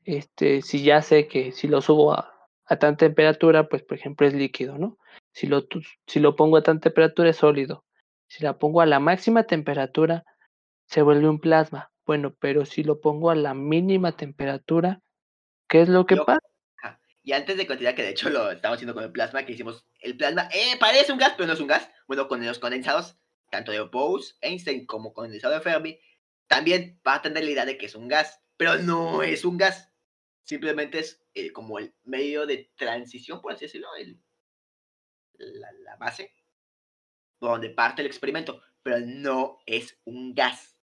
[0.06, 2.34] este, si ya sé que si lo subo a
[2.68, 4.98] a tan temperatura, pues, por ejemplo, es líquido, ¿no?
[5.34, 5.64] Si lo
[6.08, 7.84] si lo pongo a tan temperatura, es sólido.
[8.30, 10.24] Si la pongo a la máxima temperatura,
[10.86, 11.92] se vuelve un plasma.
[12.06, 15.02] Bueno, pero si lo pongo a la mínima temperatura,
[15.68, 16.40] ¿qué es lo que Yo pasa?
[17.24, 19.86] Y antes de continuar, que de hecho lo estamos haciendo con el plasma, que hicimos
[20.00, 20.78] el plasma, ¡eh!
[20.80, 21.90] Parece un gas, pero no es un gas.
[22.08, 23.18] Bueno, con los condensados,
[23.52, 26.00] tanto de Bose, Einstein, como condensado de Fermi,
[26.48, 29.58] también va a tener la idea de que es un gas, pero no es un
[29.58, 29.92] gas.
[30.44, 34.20] Simplemente es, eh, como el medio de transición, por así decirlo, el
[35.34, 36.34] la la base
[37.48, 40.78] donde parte el experimento, pero no es un gas.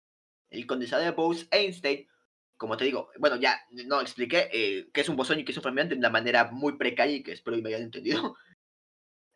[0.50, 2.06] El condensado de Bose-Einstein,
[2.56, 5.58] como te digo, bueno, ya no expliqué eh, qué es un bosón y qué es
[5.58, 8.36] un fermión de una manera muy precaria y que espero que me hayan entendido.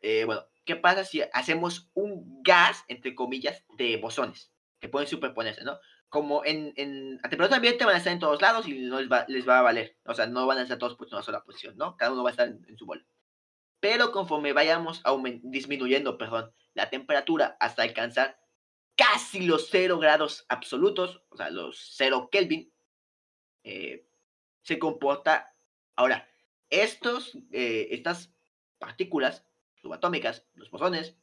[0.00, 5.64] Eh, bueno, ¿qué pasa si hacemos un gas, entre comillas, de bosones que pueden superponerse,
[5.64, 5.80] ¿no?
[6.08, 9.10] Como en, en a temperatura ambiente van a estar en todos lados y no les
[9.10, 9.96] va, les va a valer.
[10.04, 11.96] O sea, no van a estar todos puestos en una sola posición, ¿no?
[11.96, 13.04] Cada uno va a estar en, en su bola.
[13.80, 15.02] Pero conforme vayamos
[15.42, 18.40] disminuyendo, perdón, la temperatura hasta alcanzar
[18.96, 22.72] casi los 0 grados absolutos, o sea, los 0 Kelvin,
[23.62, 24.06] eh,
[24.62, 25.54] se comporta.
[25.94, 26.28] Ahora,
[26.70, 28.32] estos, eh, estas
[28.78, 29.44] partículas
[29.80, 31.16] subatómicas, los bosones,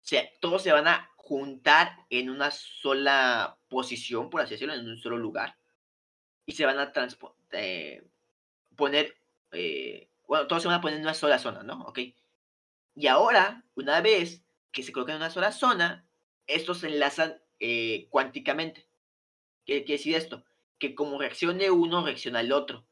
[0.00, 4.98] se, todos se van a juntar en una sola posición, por así decirlo, en un
[4.98, 5.58] solo lugar,
[6.46, 6.92] y se van a
[7.52, 8.02] eh,
[8.74, 9.18] poner,
[9.52, 11.82] eh, bueno, todos se van a poner en una sola zona, ¿no?
[11.84, 12.00] ¿Ok?
[12.94, 16.06] Y ahora, una vez que se colocan en una sola zona,
[16.46, 18.86] estos se enlazan eh, cuánticamente.
[19.64, 20.44] ¿Qué quiere decir esto?
[20.78, 22.86] Que como reaccione uno, reacciona el otro.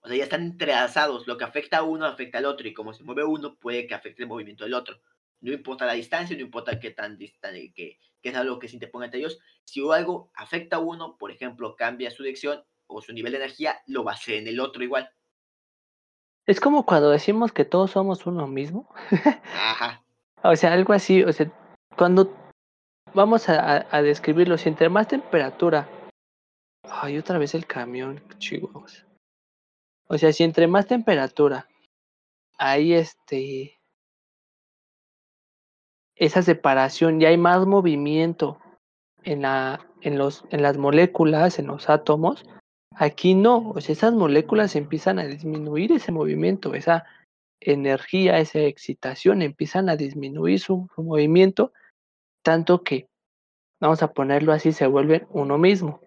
[0.00, 1.28] O sea, ya están entrelazados.
[1.28, 2.66] Lo que afecta a uno afecta al otro.
[2.66, 5.00] Y como se mueve uno, puede que afecte el movimiento del otro.
[5.40, 8.74] No importa la distancia, no importa qué tan distante, que, que es algo que se
[8.74, 9.38] interponga entre ellos.
[9.64, 13.80] Si algo afecta a uno, por ejemplo, cambia su dirección o su nivel de energía,
[13.86, 15.08] lo va a hacer en el otro igual.
[16.48, 18.88] Es como cuando decimos que todos somos uno mismo.
[19.54, 20.02] Ajá.
[20.44, 21.50] O sea, algo así, o sea,
[21.96, 22.32] cuando
[23.12, 25.88] vamos a describirlo, si entre más temperatura
[26.90, 29.04] ay, otra vez el camión, chihuahuas.
[30.08, 31.68] O sea, si entre más temperatura
[32.56, 33.74] hay, este
[36.16, 38.58] esa separación y hay más movimiento
[39.22, 42.44] en la en los en las moléculas, en los átomos,
[42.98, 47.06] aquí no, o sea, esas moléculas empiezan a disminuir ese movimiento, esa
[47.60, 51.72] energía, esa excitación, empiezan a disminuir su su movimiento,
[52.42, 53.08] tanto que,
[53.80, 56.00] vamos a ponerlo así, se vuelven uno mismo.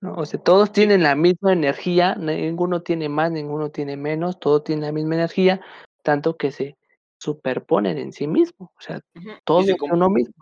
[0.00, 0.14] ¿no?
[0.14, 4.82] O sea, todos tienen la misma energía, ninguno tiene más, ninguno tiene menos, todo tiene
[4.86, 5.60] la misma energía,
[6.02, 6.76] tanto que se
[7.20, 9.30] superponen en sí mismo, o sea, Ujú.
[9.44, 10.34] todo Y se es com- uno mismo.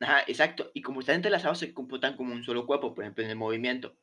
[0.00, 0.70] Ajá, exacto.
[0.74, 3.94] Y como están entrelazados, se comportan como un solo cuerpo, por ejemplo, en el movimiento.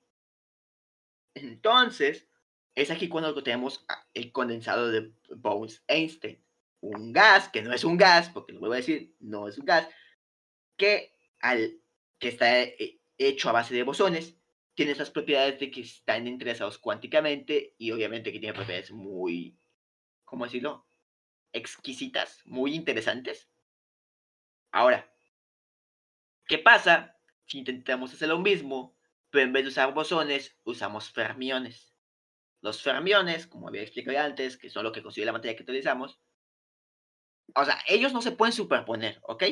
[1.36, 2.28] Entonces,
[2.74, 6.44] es aquí cuando tenemos el condensado de Bose-Einstein.
[6.82, 9.66] Un gas, que no es un gas, porque lo vuelvo a decir, no es un
[9.66, 9.88] gas,
[10.78, 11.80] que, al,
[12.20, 14.36] que está eh, hecho a base de bosones,
[14.74, 19.58] tiene esas propiedades de que están entrelazados cuánticamente y obviamente que tiene propiedades muy,
[20.26, 20.88] ¿cómo decirlo?
[21.54, 23.50] Exquisitas, muy interesantes.
[24.72, 25.10] Ahora,
[26.48, 28.95] ¿Qué pasa si intentamos hacer lo mismo,
[29.36, 31.94] pero en vez de usar bosones, usamos fermiones?
[32.62, 36.22] Los fermiones, como había explicado antes, que son lo que consigue la materia que utilizamos,
[37.54, 39.44] o sea, ellos no se pueden superponer, ¿ok?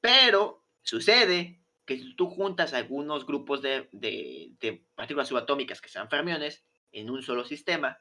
[0.00, 6.10] Pero sucede que si tú juntas algunos grupos de, de, de partículas subatómicas que sean
[6.10, 7.96] fermiones en un solo sistema,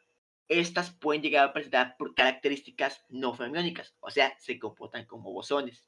[0.48, 5.88] estas pueden llegar a presentar características no fermiónicas, o sea, se comportan como bosones.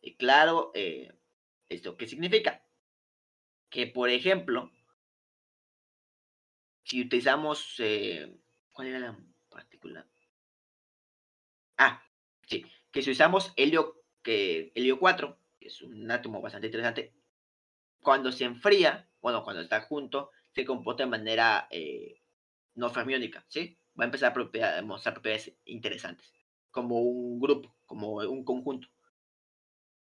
[0.00, 1.12] Y claro, eh,
[1.68, 2.65] ¿esto qué significa?
[3.70, 4.72] Que, por ejemplo,
[6.84, 8.40] si utilizamos, eh,
[8.72, 9.18] ¿cuál era la
[9.50, 10.06] partícula?
[11.78, 12.02] Ah,
[12.48, 17.14] sí, que si usamos helio, que, helio 4, que es un átomo bastante interesante,
[18.00, 22.22] cuando se enfría, bueno, cuando está junto, se comporta de manera eh,
[22.74, 23.78] no fermiónica, ¿sí?
[23.98, 26.32] Va a empezar a, propiedad- a mostrar propiedades interesantes,
[26.70, 28.88] como un grupo, como un conjunto.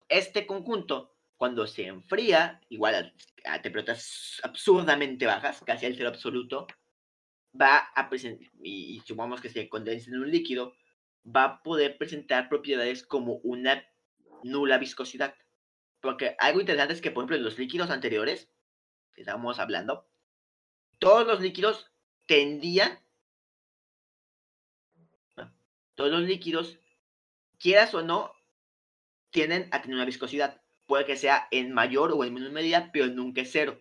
[0.09, 3.13] Este conjunto, cuando se enfría, igual
[3.45, 6.67] a, temperaturas absurdamente bajas, casi al cero absoluto,
[7.61, 10.75] va a presentar, y, y supongamos que se condensa en un líquido,
[11.25, 13.85] va a poder presentar propiedades como una
[14.43, 15.35] nula viscosidad.
[16.01, 18.51] Porque algo interesante es que, por ejemplo, en los líquidos anteriores,
[19.15, 20.09] que estábamos hablando,
[20.99, 21.91] todos los líquidos
[22.27, 22.99] tendían,
[25.95, 26.79] todos los líquidos,
[27.59, 28.33] quieras o no,
[29.31, 30.62] tienden a tener una viscosidad.
[30.93, 33.81] Puede que sea en mayor o en menor medida, pero nunca es cero.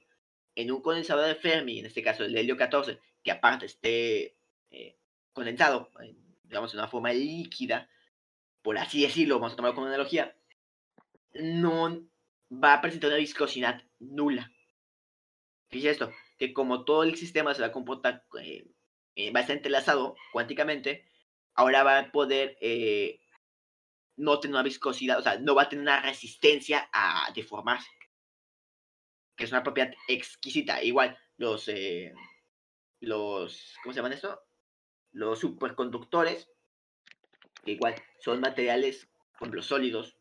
[0.55, 4.38] En un condensador de Fermi, en este caso el helio 14, que aparte esté
[4.70, 4.97] eh,
[5.34, 5.91] condensado,
[6.43, 7.89] digamos, en una forma líquida,
[8.62, 10.38] por así decirlo, vamos a tomarlo como analogía,
[11.34, 12.01] no
[12.49, 14.49] va a presentar una viscosidad nula.
[15.68, 18.72] Fíjese esto, que como todo el sistema se va a comportar, eh,
[19.16, 21.03] eh, va a estar entrelazado cuánticamente,
[21.55, 23.20] ahora va a poder eh,
[24.22, 27.89] no tener una viscosidad, o sea, no va a tener una resistencia a deformarse.
[29.36, 30.84] Que es una propiedad exquisita.
[30.84, 31.69] Igual, los,
[32.99, 34.39] los, ¿cómo se llaman esto?
[35.11, 36.49] Los superconductores,
[37.65, 40.17] igual son materiales, por ejemplo, sólidos,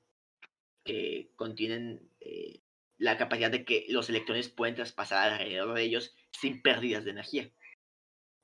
[0.83, 2.63] que contienen eh,
[2.97, 7.53] la capacidad de que los electrones pueden traspasar alrededor de ellos sin pérdidas de energía.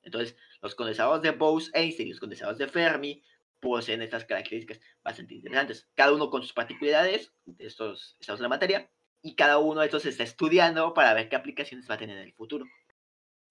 [0.03, 3.23] Entonces, los condensadores de Bose-Einstein los condensadores de Fermi
[3.59, 8.49] poseen estas características bastante interesantes, cada uno con sus particularidades de estos estados de la
[8.49, 8.89] materia,
[9.21, 12.23] y cada uno de estos está estudiando para ver qué aplicaciones va a tener en
[12.23, 12.65] el futuro.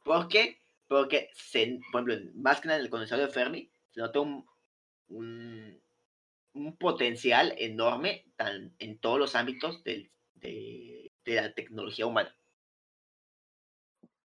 [0.05, 0.61] ¿Por qué?
[0.87, 4.47] Porque, se, por ejemplo, más que en el condensador de Fermi, se nota un,
[5.09, 10.11] un, potencial enorme tan, en todos los ámbitos de,
[11.25, 12.35] la tecnología humana.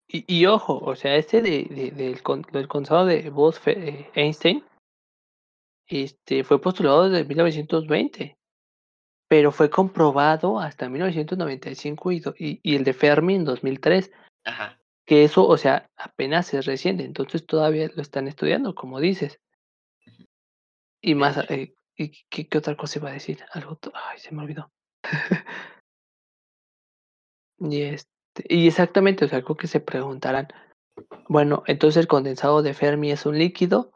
[0.09, 2.20] Y, y ojo, o sea, este de, de, del,
[2.53, 4.64] del condensador de Bose-Einstein
[5.89, 8.36] este, fue postulado desde 1920,
[9.28, 14.12] pero fue comprobado hasta 1995 y, y, y el de Fermi en 2003.
[14.45, 14.78] Ajá.
[15.07, 19.41] Que eso, o sea, apenas es reciente, entonces todavía lo están estudiando, como dices.
[21.01, 23.39] Y más, eh, ¿y qué, qué, otra cosa iba a decir?
[23.53, 24.70] Algo, ay, se me olvidó.
[27.59, 30.49] y este, y exactamente, o sea, algo que se preguntarán.
[31.28, 33.93] Bueno, entonces el condensado de Fermi es un líquido.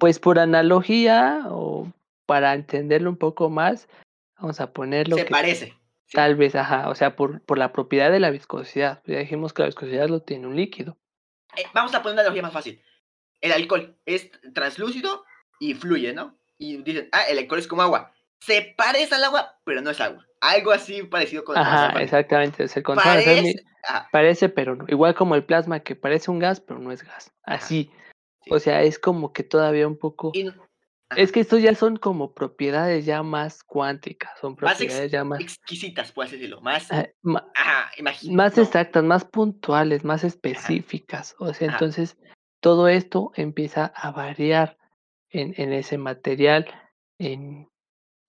[0.00, 1.92] Pues por analogía o
[2.26, 3.88] para entenderlo un poco más,
[4.38, 5.16] vamos a ponerlo.
[5.16, 5.74] Se que parece.
[6.12, 9.02] Tal vez, ajá, o sea, por, por la propiedad de la viscosidad.
[9.06, 10.96] Ya dijimos que la viscosidad lo tiene un líquido.
[11.56, 12.82] Eh, vamos a poner una analogía más fácil.
[13.40, 15.24] El alcohol es translúcido
[15.60, 16.36] y fluye, ¿no?
[16.58, 18.12] Y dicen, ah, el alcohol es como agua.
[18.40, 20.26] Se parece al agua, pero no es agua.
[20.40, 22.66] Algo así parecido con el Ajá, exactamente.
[22.68, 23.62] Se parece,
[24.10, 24.86] parece, pero no.
[24.88, 27.32] Igual como el plasma, que parece un gas, pero no es gas.
[27.42, 27.90] Así.
[28.44, 28.50] Sí.
[28.52, 30.32] O sea, es como que todavía un poco.
[31.16, 35.40] Es que estos ya son como propiedades ya más cuánticas, son propiedades más ya más
[35.40, 36.88] exquisitas, puedes decirlo, más,
[37.22, 41.34] ma ajá, imagino, más exactas, más puntuales, más específicas.
[41.34, 41.50] Ajá.
[41.50, 41.76] O sea, Ajá.
[41.76, 42.16] entonces
[42.60, 44.78] todo esto empieza a variar
[45.30, 46.66] en, en ese material
[47.18, 47.68] en,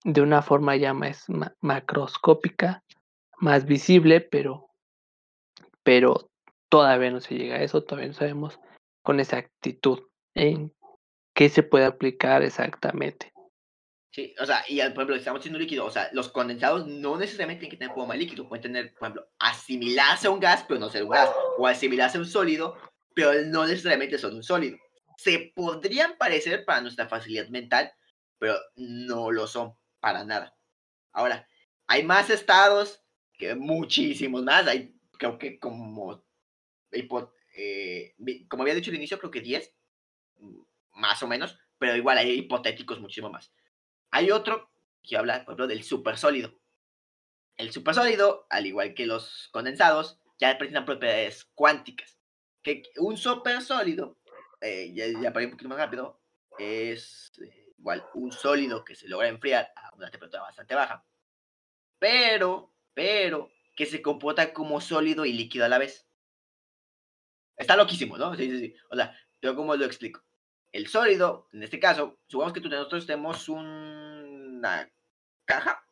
[0.04, 2.84] de una forma ya más ma macroscópica,
[3.38, 4.70] más visible, pero,
[5.84, 6.30] pero
[6.70, 8.60] todavía no se llega a eso, todavía no sabemos
[9.02, 10.00] con exactitud
[10.34, 10.74] en
[11.34, 13.32] qué se puede aplicar exactamente.
[14.12, 17.62] Sí, o sea, y por ejemplo, estamos haciendo líquido, o sea, los condensados no necesariamente
[17.62, 20.90] tienen que tener forma líquido, pueden tener, por ejemplo, asimilarse a un gas, pero no
[20.90, 22.76] ser un gas, o asimilarse a un sólido,
[23.14, 24.78] pero no necesariamente son un sólido.
[25.16, 27.94] Se podrían parecer para nuestra facilidad mental,
[28.38, 30.58] pero no lo son para nada.
[31.14, 31.48] Ahora,
[31.88, 33.02] hay más estados,
[33.38, 36.22] que muchísimos más, hay creo que como,
[37.62, 39.74] eh, como había dicho al inicio, creo que 10,
[40.96, 43.54] más o menos, pero igual hay hipotéticos muchísimo más.
[44.12, 44.72] Hay otro
[45.04, 46.54] que habla, por ejemplo, del supersólido.
[47.58, 52.18] El supersólido, al igual que los condensados, ya presentan propiedades cuánticas.
[52.64, 54.18] Que un supersólido,
[54.62, 56.22] eh, ya, ya para ir un poquito más rápido,
[56.58, 61.06] es eh, igual un sólido que se logra enfriar a una temperatura bastante baja,
[62.00, 66.08] pero, pero, que se comporta como sólido y líquido a la vez.
[67.62, 68.36] Está loquísimo, ¿no?
[68.36, 68.76] Sí, sí, sí.
[68.90, 70.24] O sea, pero ¿cómo lo explico?
[70.72, 74.92] El sólido, en este caso, supongamos que nosotros tenemos una
[75.46, 75.86] caja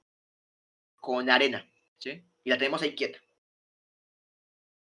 [0.95, 2.23] con arena, ¿sí?
[2.43, 3.19] Y la tenemos ahí quieta.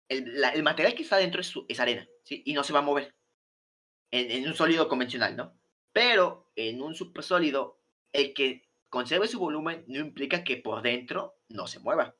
[0.07, 2.43] El, la, el material que está dentro es, es, arena, ¿sí?
[2.45, 3.15] Y no se va a mover.
[4.11, 5.57] En, en, un sólido convencional, ¿no?
[5.91, 7.81] Pero en un supersólido,
[8.13, 12.15] el que conserve su volumen no implica que por dentro no se mueva.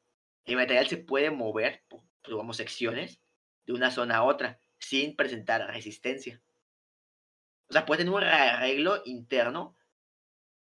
[0.45, 3.21] El material se puede mover por, digamos, secciones
[3.65, 6.41] de una zona a otra sin presentar resistencia.
[7.67, 9.75] O sea, puede tener un arreglo interno,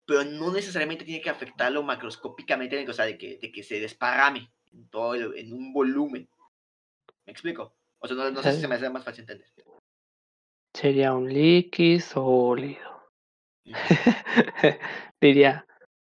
[0.05, 4.51] pero no necesariamente tiene que afectarlo macroscópicamente, o sea, de que, de que se desparrame
[4.71, 6.27] en, todo el, en un volumen.
[7.25, 7.75] ¿Me explico?
[7.99, 9.47] O sea, no, no sé si se me hace más fácil entender.
[10.73, 13.11] Sería un líquido sólido.
[13.65, 13.73] Mm.
[15.21, 15.65] Diría,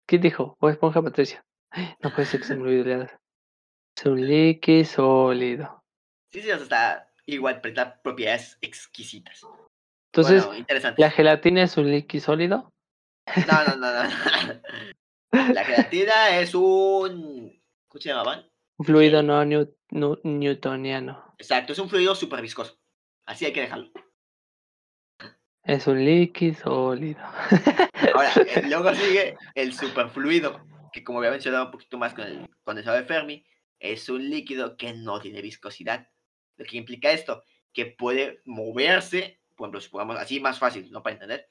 [0.07, 0.57] ¿qué dijo?
[0.59, 1.43] O esponja Patricia.
[2.01, 3.09] No puede ser que se me olvide.
[3.97, 5.84] Es un líquido sólido.
[6.35, 9.39] Sí, sí, o sea, está igual, presenta propiedades exquisitas.
[10.11, 11.01] Entonces, Bueno, interesante.
[11.01, 12.73] ¿la gelatina es un líquido sólido?
[13.47, 14.09] No, no, no, no.
[15.53, 17.57] La gelatina es un.
[17.87, 18.45] ¿Cómo se llamaban?
[18.77, 19.25] Un fluido Sí.
[19.27, 21.33] no new- newtoniano.
[21.37, 22.77] Exacto, es un fluido súper viscoso.
[23.25, 23.89] Así hay que dejarlo.
[25.63, 27.21] Es un líquido sólido.
[28.13, 32.49] Ahora, eh, luego sigue el superfluido, que como había mencionado un poquito más con el
[32.65, 33.45] condensado de Fermi,
[33.79, 36.09] es un líquido que no tiene viscosidad.
[36.57, 37.43] Lo que implica esto,
[37.73, 41.03] que puede moverse, por ejemplo, supongamos así más fácil, ¿no?
[41.03, 41.49] Para entender.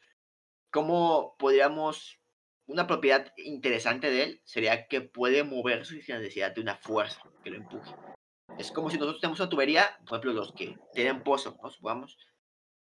[0.70, 2.20] ¿Cómo podríamos,
[2.66, 7.50] una propiedad interesante de él sería que puede moverse sin necesidad de una fuerza que
[7.50, 7.94] lo empuje.
[8.58, 11.70] Es como si nosotros tenemos una tubería, por ejemplo, los que tienen pozo, ¿no?
[11.70, 12.18] Supongamos,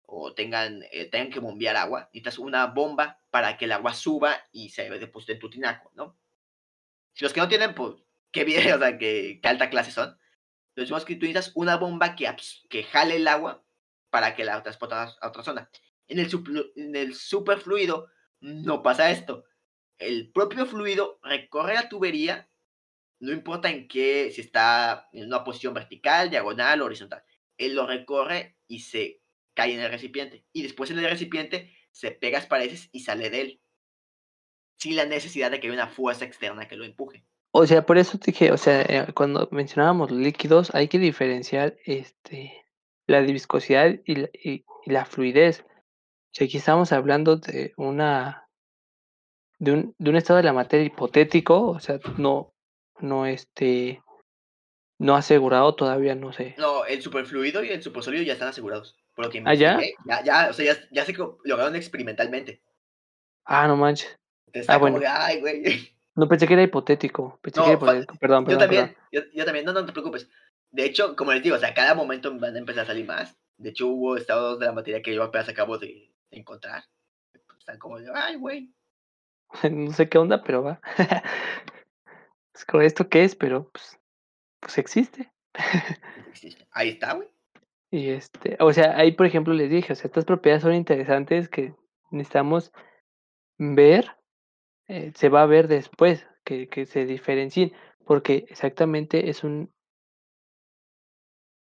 [0.02, 4.36] o tengan, eh, tengan que bombear agua, necesitas una bomba para que el agua suba
[4.52, 6.18] y se deposite en tu tinaco, ¿no?
[7.14, 7.94] Si los que no tienen, pues,
[8.32, 10.18] qué bien, o sea, que, qué alta clase son.
[10.74, 12.28] Pero decimos que tú necesitas una bomba que,
[12.68, 13.64] que jale el agua
[14.10, 15.70] para que la transporte a otra zona.
[16.08, 16.30] En el,
[16.76, 18.08] en el superfluido
[18.40, 19.44] no pasa esto.
[19.98, 22.50] El propio fluido recorre la tubería,
[23.20, 27.22] no importa en qué, si está en una posición vertical, diagonal horizontal.
[27.58, 29.20] Él lo recorre y se
[29.54, 30.46] cae en el recipiente.
[30.52, 33.60] Y después en el recipiente se pega a las paredes y sale de él.
[34.78, 37.26] Sin la necesidad de que haya una fuerza externa que lo empuje.
[37.52, 41.76] O sea, por eso te dije, o sea, eh, cuando mencionábamos líquidos, hay que diferenciar
[41.84, 42.64] este,
[43.06, 45.64] la viscosidad y la, y- y la fluidez.
[45.68, 48.46] O sea, aquí estamos hablando de una
[49.58, 52.54] de un, de un estado de la materia hipotético, o sea, no,
[53.00, 54.00] no este,
[54.98, 56.54] no asegurado todavía, no sé.
[56.56, 58.96] No, el superfluido y el supersólido ya están asegurados.
[59.14, 59.78] Por lo que ¿Ah, ya?
[60.06, 61.12] ya, ya, o sea, ya, ya se
[61.44, 62.62] lograron experimentalmente.
[63.44, 64.18] Ah, no manches.
[64.46, 65.06] Entonces está Ah, como bueno.
[65.10, 65.62] ay, güey.
[66.16, 67.38] No pensé que era hipotético.
[67.40, 68.16] Pensé No, que era hipotético.
[68.18, 69.04] Perdón, Yo perdón, también, perdón.
[69.12, 70.28] yo, yo también, no, no te preocupes.
[70.70, 73.36] De hecho, como les digo, o sea, cada momento van a empezar a salir más.
[73.58, 76.84] De hecho, hubo estados de la materia que yo apenas acabo de, de encontrar.
[77.58, 78.72] Están como de, ay, güey.
[79.70, 80.80] No sé qué onda, pero va.
[82.54, 83.98] Es como esto qué es, pero pues,
[84.60, 85.32] pues existe.
[86.28, 86.66] existe.
[86.72, 87.28] Ahí está, güey.
[87.90, 91.48] Y este, o sea, ahí por ejemplo les dije, o sea, estas propiedades son interesantes
[91.48, 91.74] que
[92.10, 92.70] necesitamos
[93.58, 94.14] ver,
[94.90, 97.72] eh, se va a ver después, que, que se diferencien,
[98.04, 99.72] porque exactamente es un,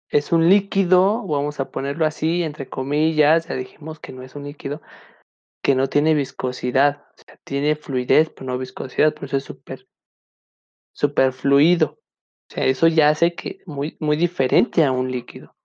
[0.10, 4.44] es un líquido, vamos a ponerlo así, entre comillas, ya dijimos que no es un
[4.44, 4.80] líquido,
[5.64, 9.88] que no tiene viscosidad, o sea, tiene fluidez, pero no viscosidad, por eso es súper,
[10.94, 11.98] súper fluido.
[12.48, 15.56] O sea, eso ya hace que muy, muy diferente a un líquido.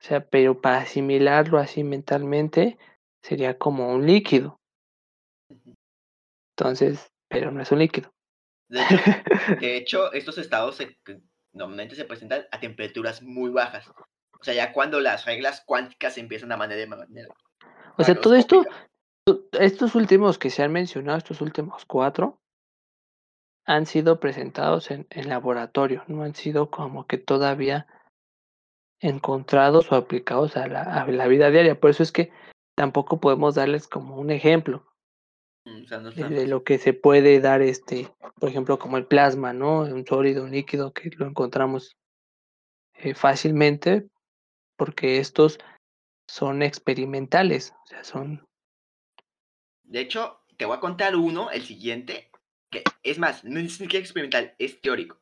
[0.00, 2.78] O sea, pero para asimilarlo así mentalmente
[3.22, 4.57] sería como un líquido.
[6.58, 8.12] Entonces, pero no es un líquido.
[8.68, 8.90] De hecho,
[9.60, 10.98] de hecho estos estados se-
[11.52, 13.88] normalmente se presentan a temperaturas muy bajas.
[13.88, 17.28] O sea, ya cuando las reglas cuánticas empiezan a manejar de manera
[17.96, 18.64] O sea, todo esto,
[19.52, 22.40] estos últimos que se han mencionado, estos últimos cuatro,
[23.64, 27.86] han sido presentados en, en laboratorio, no han sido como que todavía
[29.00, 31.78] encontrados o aplicados a la, a la vida diaria.
[31.78, 32.32] Por eso es que
[32.76, 34.87] tampoco podemos darles como un ejemplo
[35.84, 38.08] O sea, no de, de lo que se puede dar, este,
[38.38, 39.80] por ejemplo, como el plasma, ¿no?
[39.80, 41.96] Un sólido, un líquido que lo encontramos
[42.94, 44.08] eh, fácilmente,
[44.76, 45.58] porque estos
[46.28, 48.46] son experimentales, o sea, son
[49.84, 52.30] De hecho, te voy a contar uno, el siguiente,
[52.70, 55.20] que es más, no es ni siquiera experimental, es teórico.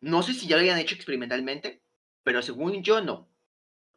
[0.00, 1.82] No sé si ya lo hayan hecho experimentalmente,
[2.22, 3.28] pero según yo no.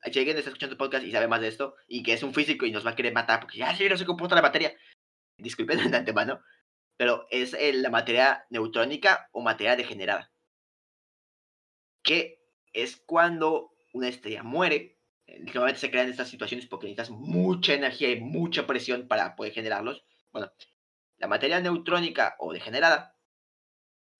[0.03, 2.33] Si alguien está escuchando el podcast y sabe más de esto, y que es un
[2.33, 4.75] físico y nos va a querer matar porque ya sí, no se comporta la materia,
[5.41, 6.41] disculpen de antemano,
[6.97, 10.31] pero es eh, la materia neutrónica o materia degenerada.
[12.03, 12.39] Que
[12.73, 14.99] es cuando una estrella muere.
[15.27, 19.53] eh, Normalmente se crean estas situaciones porque necesitas mucha energía y mucha presión para poder
[19.53, 20.03] generarlos.
[20.31, 20.51] Bueno,
[21.17, 23.15] la materia neutrónica o degenerada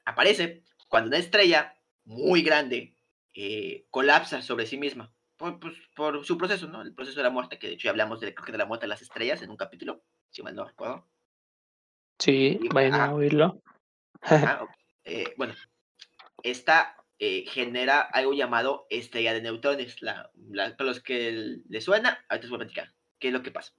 [0.06, 2.98] aparece cuando una estrella muy grande
[3.34, 6.82] eh, colapsa sobre sí misma por, pues, por su proceso, ¿no?
[6.82, 8.66] El proceso de la muerte, que de hecho ya hablamos de, creo que de la
[8.66, 11.11] muerte de las estrellas en un capítulo, si mal no recuerdo.
[12.22, 13.62] Sí, Y, vayan a oírlo.
[15.04, 15.56] Eh, bueno,
[16.44, 20.00] esta eh, genera algo llamado estrella de neutrones.
[20.04, 22.94] La, la- para los que le suena, ahorita os voy a platicar.
[23.18, 23.74] ¿Qué es lo que pasa?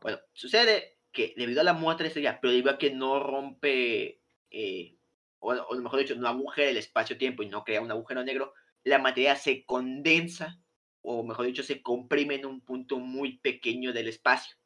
[0.00, 3.18] Bueno, sucede que debido a la muerte de la estrella, pero debido a que no
[3.20, 4.20] rompe,
[4.50, 4.96] eh,
[5.40, 9.00] o, o mejor dicho, no agujera el espacio-tiempo y no crea un agujero negro, la
[9.00, 10.60] materia se condensa,
[11.02, 14.56] o mejor dicho, se comprime en un punto muy pequeño del espacio.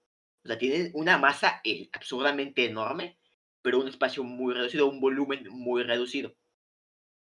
[0.49, 3.19] O sea, tiene una masa eh, absurdamente enorme,
[3.61, 6.35] pero un espacio muy reducido, un volumen muy reducido.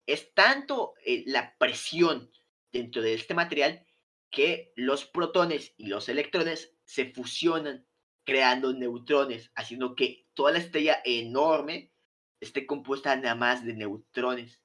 [0.05, 2.31] Es tanto eh, la presión
[2.71, 3.85] dentro de este material
[4.29, 7.85] que los protones y los electrones se fusionan
[8.23, 11.91] creando neutrones, haciendo que toda la estrella enorme
[12.39, 14.61] esté compuesta nada más de neutrones.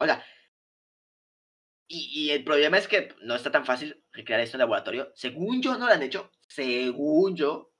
[0.00, 0.24] Sea,
[1.86, 5.12] y, y, el problema es que no está tan fácil recrear esto en laboratorio.
[5.14, 6.32] Según yo, no lo han hecho.
[6.48, 7.72] Según yo,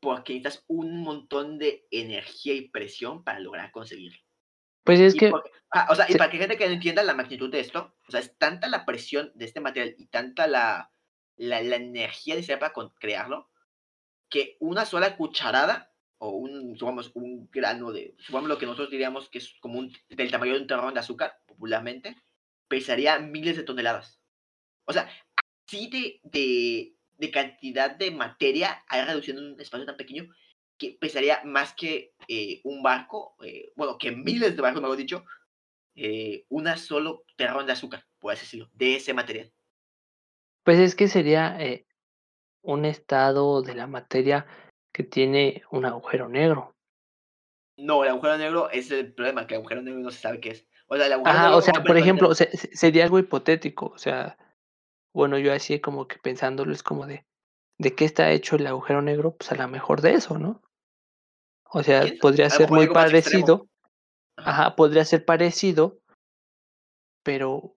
[0.00, 4.18] porque necesitas un montón de energía y presión para lograr conseguirlo.
[4.84, 5.32] Pues es que.
[5.72, 8.10] Ah, o sea, y para que gente que no entienda la magnitud de esto, o
[8.10, 10.92] sea, es tanta la presión de este material y tanta la,
[11.36, 13.50] la, la energía necesaria para crearlo,
[14.28, 19.28] que una sola cucharada o un, supongamos, un grano de, supongamos lo que nosotros diríamos
[19.28, 22.16] que es como un, del tamaño de un terrón de azúcar, popularmente,
[22.68, 24.20] pesaría miles de toneladas.
[24.84, 25.10] O sea,
[25.66, 30.28] así de, de, de cantidad de materia hay reduciendo en un espacio tan pequeño
[30.78, 35.24] que pesaría más que eh, un barco, eh, bueno, que miles de barcos, mejor dicho,
[35.94, 39.50] eh, una solo terrón de azúcar, por así decirlo, de ese material.
[40.64, 41.56] Pues es que sería
[42.62, 44.46] un estado de la materia
[44.92, 46.74] que tiene un agujero negro.
[47.78, 50.50] No, el agujero negro es el problema, que el agujero negro no se sabe qué
[50.50, 50.66] es.
[50.88, 53.98] O sea, el agujero Ajá, negro o sea, por ejemplo, se- sería algo hipotético, o
[53.98, 54.36] sea,
[55.16, 57.24] bueno, yo así como que pensándolo es como de,
[57.78, 59.34] ¿de qué está hecho el agujero negro?
[59.34, 60.60] Pues a lo mejor de eso, ¿no?
[61.70, 63.66] O sea, podría ser muy parecido,
[64.36, 64.76] Ajá.
[64.76, 65.98] podría ser parecido,
[67.24, 67.74] pero,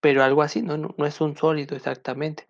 [0.00, 0.78] pero algo así, ¿no?
[0.78, 2.48] No, no es un sólido exactamente.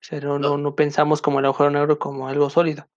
[0.00, 0.74] O sea, no, no, No.
[0.74, 2.88] pensamos como el agujero negro como algo sólido.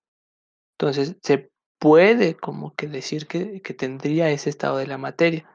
[0.79, 5.47] Entonces, se puede como que decir que, que tendría ese estado de la materia.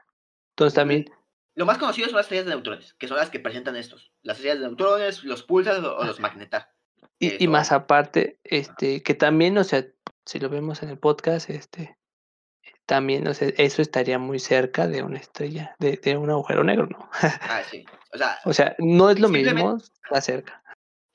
[0.51, 1.11] Entonces también,
[1.59, 4.13] Lo más conocido son las estrellas de neutrones, que son las que presentan estos.
[4.21, 6.71] Las estrellas de neutrones, los pulsars o, los magnetar.
[7.19, 9.85] y, más aparte, este, que también, o sea,
[10.25, 11.97] si lo vemos en el podcast, este,
[12.85, 16.87] también, o sea, eso estaría muy cerca de una estrella, de, de un agujero negro,
[16.87, 17.09] ¿no?
[17.41, 17.85] Ah, sí.
[18.13, 20.63] O sea, O sea, no es lo mismo, está cerca.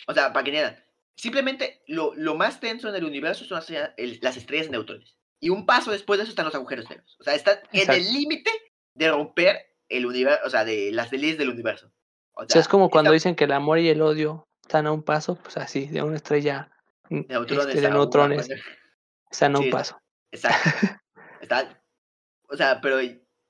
[0.07, 0.85] o sea, para que entiendan.
[1.17, 4.73] Simplemente lo, lo más tenso en el universo son las, estrellas- el- las estrellas de
[4.73, 5.17] neutrones.
[5.41, 7.17] Y un paso después de eso están los agujeros negros.
[7.19, 8.51] O sea, están en el límite
[8.95, 11.91] de romper el universo, o sea, de las leyes del universo.
[12.33, 14.87] O O sea, es como cuando esta- dicen que el amor y el odio están
[14.87, 16.71] a un paso, pues así, de una estrella
[17.11, 18.63] mm, neutrones este, de una neutrones cuadra-
[19.31, 20.01] están a un Sí, paso.
[20.33, 20.59] Exacto.
[21.41, 21.83] Está,
[22.49, 22.97] o sea, pero,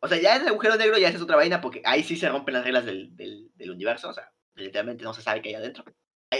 [0.00, 2.28] o sea, ya en el agujero negro ya es otra vaina porque ahí sí se
[2.28, 5.54] rompen las reglas del, del, del universo, o sea, literalmente no se sabe qué hay
[5.56, 5.84] adentro.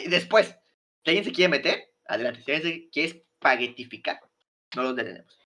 [0.08, 0.48] Después,
[1.04, 2.42] si alguien se quiere meter, adelante.
[2.44, 3.08] Si alguien se quiere
[3.38, 4.18] espaguetificar,
[4.74, 5.38] no los detenemos.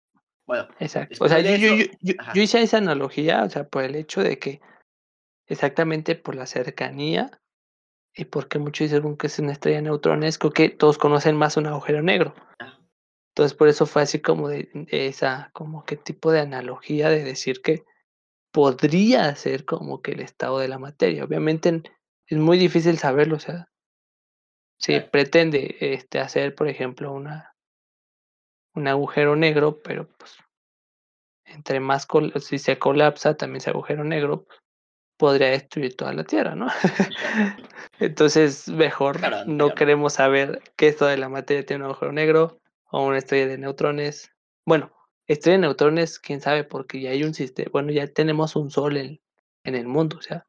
[0.49, 1.23] Bueno, Exacto.
[1.23, 4.23] O sea, yo, yo, eso- yo, yo- hice esa analogía, o sea, por el hecho
[4.23, 4.61] de que
[5.47, 7.31] exactamente por la cercanía
[8.15, 11.57] y porque muchos dicen que es una estrella de neutrones, creo que todos conocen más
[11.59, 12.35] un agujero negro.
[13.35, 17.23] Entonces, por eso fue así como de de esa, como que tipo de analogía de
[17.23, 17.85] decir que
[18.51, 21.25] podría ser como que el estado de la materia.
[21.25, 21.83] Obviamente
[22.27, 23.69] es muy difícil saberlo, o sea,
[24.81, 25.11] si Claro.
[25.11, 27.55] pretende este, hacer, por ejemplo, una,
[28.79, 30.37] un agujero negro, pero pues
[31.45, 34.61] entre más, col- si se colapsa también ese agujero negro, pues,
[35.17, 36.67] podría destruir toda la Tierra, ¿no?
[37.99, 42.61] Entonces, mejor no queremos saber qué esto de la materia tiene un agujero negro
[42.91, 44.31] o una estrella de neutrones.
[44.65, 44.93] Bueno,
[45.27, 48.97] estrella de neutrones, quién sabe, porque ya hay un sistema, bueno, ya tenemos un sol
[48.97, 49.21] en,
[49.65, 50.47] en el mundo, o sea,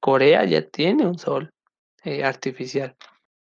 [0.00, 1.50] Corea ya tiene un sol
[2.04, 2.96] eh, artificial,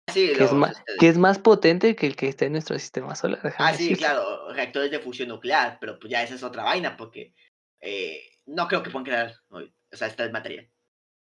[0.09, 2.78] sí, que es, más, este, que es más potente que el que está en nuestro
[2.78, 3.55] sistema solar.
[3.59, 7.35] Ah, sí, claro, reactores de fusión nuclear, pero pues ya esa es otra vaina, porque
[7.80, 9.60] eh, no creo que puedan crear, o
[9.93, 10.68] sea, esta es materia.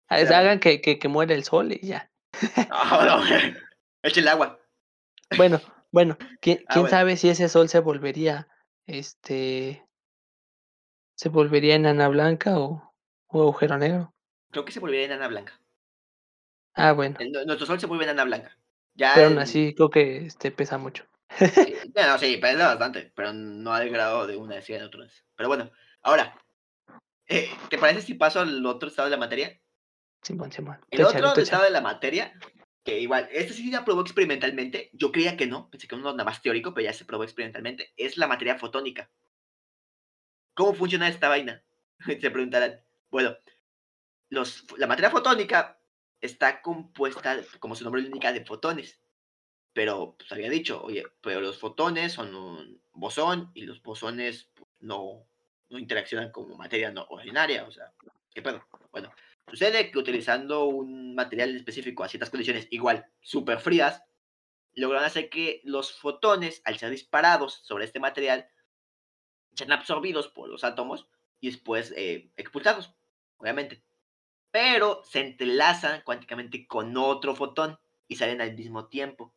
[0.09, 2.11] Ah, es- Hagan que, que, que muera el sol y ya.
[2.71, 3.23] No, no,
[4.03, 4.59] eche el agua.
[5.37, 5.61] Bueno,
[5.93, 6.91] bueno, ¿quién, Ah, quién bueno.
[6.91, 8.49] sabe si ese sol se volvería,
[8.87, 9.85] este,
[11.17, 12.95] se volvería enana blanca o,
[13.29, 14.15] o agujero negro?
[14.51, 15.61] Creo que se volvería enana blanca.
[16.75, 17.17] Ah, bueno,
[17.47, 18.57] nuestro sol se vuelve enana blanca.
[18.97, 21.05] Ya pero aún así creo que este pesa mucho.
[21.39, 25.25] sí, no, no, sí, pesa bastante, pero no al grado de una estrella de neutrones.
[25.37, 25.71] Pero bueno,
[26.03, 26.37] ahora,
[27.29, 29.61] eh, ¿te parece si paso al otro estado de la materia?
[30.23, 30.79] Simón, Simón.
[30.91, 32.33] El otro estado de la materia,
[32.85, 36.25] que igual, este sí se probó experimentalmente, yo creía que no, pensé que uno nada
[36.25, 39.11] más teórico, pero ya se probó experimentalmente, es la materia fotónica.
[40.55, 41.63] ¿Cómo funciona esta vaina?
[42.21, 42.81] Se preguntarán.
[43.11, 43.37] Bueno,
[44.31, 45.76] los, la materia fotónica
[46.21, 49.01] está compuesta, como su nombre lo indica, de fotones.
[49.73, 54.69] Pero, pues había dicho, oye, pero los fotones son un bosón y los bosones pues,
[54.81, 55.27] no,
[55.69, 57.93] no interaccionan como materia no ordinaria, o sea,
[58.33, 58.67] ¿qué pedo?
[58.91, 59.13] Bueno,
[59.49, 64.03] sucede que utilizando un material específico a ciertas condiciones igual súper frías,
[64.75, 68.49] lograron hacer que los fotones, al ser disparados sobre este material,
[69.55, 71.09] sean absorbidos por los átomos
[71.41, 72.95] y después eh, expulsados,
[73.39, 73.86] obviamente.
[74.51, 77.79] Pero se entrelazan cuánticamente con otro fotón
[78.09, 79.35] y salen al mismo tiempo.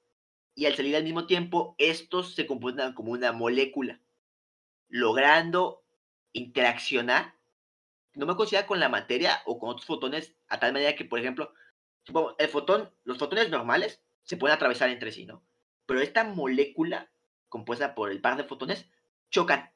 [0.55, 4.01] Y al salir al mismo tiempo, estos se comportan como una molécula,
[4.87, 5.83] logrando
[6.33, 7.35] interaccionar,
[8.13, 11.19] no me considera con la materia o con otros fotones, a tal manera que, por
[11.19, 11.53] ejemplo,
[12.37, 15.43] el fotón, los fotones normales se pueden atravesar entre sí, ¿no?
[15.85, 17.11] Pero esta molécula,
[17.47, 18.89] compuesta por el par de fotones,
[19.29, 19.71] chocan.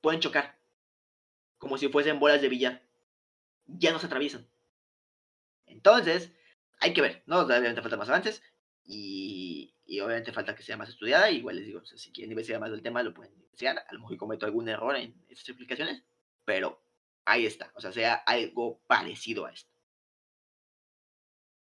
[0.00, 0.58] Pueden chocar.
[1.58, 2.85] Como si fuesen bolas de billar.
[3.66, 4.48] Ya no se atraviesan.
[5.66, 6.32] Entonces,
[6.80, 7.40] hay que ver, ¿no?
[7.40, 8.42] Obviamente falta más avances
[8.84, 11.30] y, obviamente falta que sea más estudiada.
[11.30, 13.78] Igual les digo, si quieren investigar más del tema, lo pueden investigar.
[13.88, 16.02] A lo mejor cometo algún error en estas explicaciones,
[16.44, 16.82] pero
[17.24, 17.72] ahí está.
[17.74, 19.70] O sea, sea algo parecido a esto.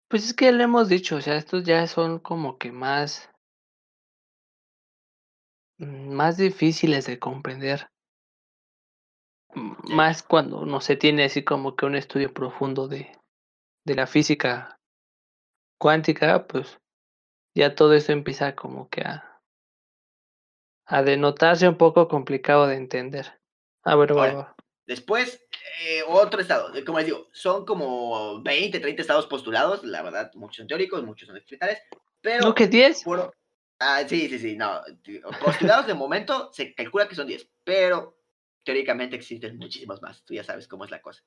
[0.07, 3.29] Pues es que lo hemos dicho, o sea, estos ya son como que más
[5.77, 7.89] mm, más difíciles de comprender.
[9.53, 13.11] Más cuando no se tiene así como que un estudio profundo de,
[13.85, 14.79] de la física
[15.77, 16.79] cuántica, pues
[17.55, 19.41] ya todo eso empieza como que a,
[20.85, 23.39] a denotarse un poco complicado de entender.
[23.83, 24.13] A ver,
[24.85, 25.41] Después,
[25.83, 30.57] eh, otro estado, como les digo, son como 20, 30 estados postulados, la verdad, muchos
[30.57, 31.81] son teóricos, muchos son experimentales,
[32.19, 32.45] pero...
[32.45, 33.03] ¿No que 10?
[33.79, 34.81] ah, sí, sí, sí, no,
[35.43, 38.20] postulados de momento se calcula que son 10, pero
[38.63, 41.23] teóricamente existen muchísimos más, tú ya sabes cómo es la cosa.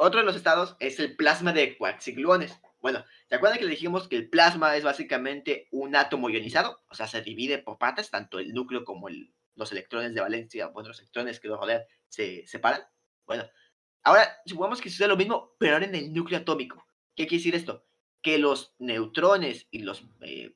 [0.00, 2.56] Otro de los estados es el plasma de quarks y gluones.
[2.80, 6.80] Bueno, ¿se acuerdan que le dijimos que el plasma es básicamente un átomo ionizado?
[6.88, 9.08] O sea, se divide por partes, tanto el núcleo como
[9.56, 12.82] los electrones de valencia, bueno, los electrones que lo rodean se separan.
[13.26, 13.50] Bueno,
[14.04, 16.86] ahora supongamos que sucede lo mismo, pero ahora en el núcleo atómico.
[17.16, 17.84] ¿Qué quiere decir esto?
[18.22, 20.54] Que los neutrones y los eh,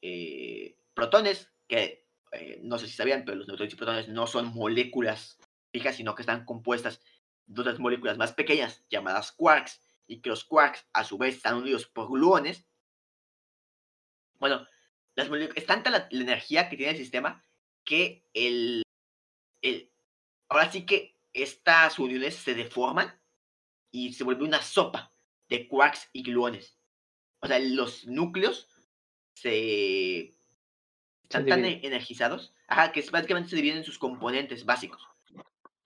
[0.00, 1.99] eh, protones, que
[2.32, 5.38] eh, no sé si sabían, pero los neutrones y protones no son moléculas
[5.72, 7.00] fijas, sino que están compuestas
[7.46, 11.56] de otras moléculas más pequeñas llamadas quarks, y que los quarks a su vez están
[11.56, 12.66] unidos por gluones.
[14.38, 14.66] Bueno,
[15.14, 17.44] las es tanta la, energía que tiene el sistema
[17.84, 18.82] que el,
[19.62, 19.92] el,
[20.48, 23.20] ahora sí que estas uniones se deforman
[23.92, 25.12] y se vuelve una sopa
[25.48, 26.78] de quarks y gluones.
[27.40, 28.68] O sea, los núcleos
[29.34, 30.36] se
[31.30, 35.06] están tan energizados, ajá, que básicamente se dividen en sus componentes básicos.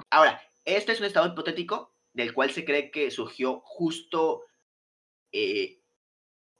[0.08, 4.44] Ahora, este es un estado hipotético del cual se cree que surgió justo
[5.32, 5.80] eh,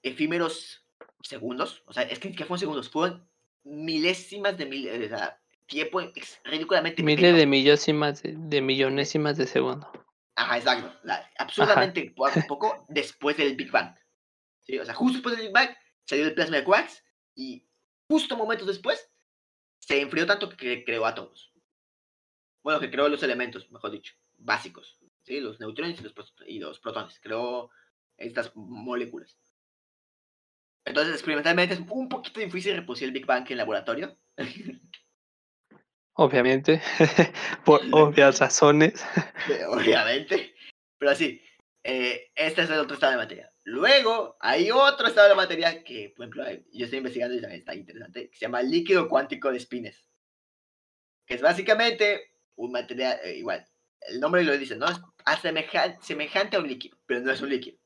[0.03, 0.85] efímeros
[1.23, 1.83] segundos.
[1.87, 3.27] O sea, es que, fueron segundos, fueron
[3.63, 6.03] milésimas de mil, o sea, tiempo
[6.45, 9.91] ridículamente Miles de milésimas de, millonésimas de segundo.
[10.37, 10.93] Ajá, exacto.
[11.39, 12.13] absolutamente
[12.49, 13.95] poco después del Big Bang.
[14.61, 14.79] ¿Sí?
[14.79, 15.71] O sea, justo después del Big Bang
[16.05, 17.03] salió el plasma de quarks
[17.35, 17.65] y
[18.09, 19.11] justo momentos después
[19.79, 21.53] se enfrió tanto que creó átomos.
[22.63, 24.99] Bueno, que creó los elementos, mejor dicho, básicos.
[25.23, 25.41] ¿sí?
[25.41, 26.15] Los neutrones y los,
[26.47, 27.21] y los protones.
[27.21, 27.71] Creó
[28.17, 29.39] estas moléculas.
[30.87, 34.19] Entonces, experimentalmente es un poquito difícil reproducir el Big Bang en laboratorio.
[36.17, 36.81] Obviamente,
[37.65, 39.05] por obvias razones.
[39.69, 40.55] Obviamente,
[40.97, 41.43] pero sí,
[41.83, 43.54] eh, este es el otro estado de materia.
[43.65, 47.75] Luego, hay otro estado de materia que, por ejemplo, yo estoy investigando y también está
[47.75, 50.07] interesante, que se llama líquido cuántico de spines.
[51.27, 53.67] Que es básicamente un material, eh, igual,
[54.03, 54.87] el nombre lo dice, ¿no?
[54.87, 55.01] Es
[56.03, 57.79] semejante a un líquido, pero no es un líquido.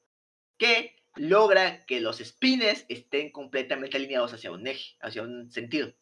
[0.57, 5.95] Que logra que los spines estén completamente alineados hacia un eje, hacia un sentido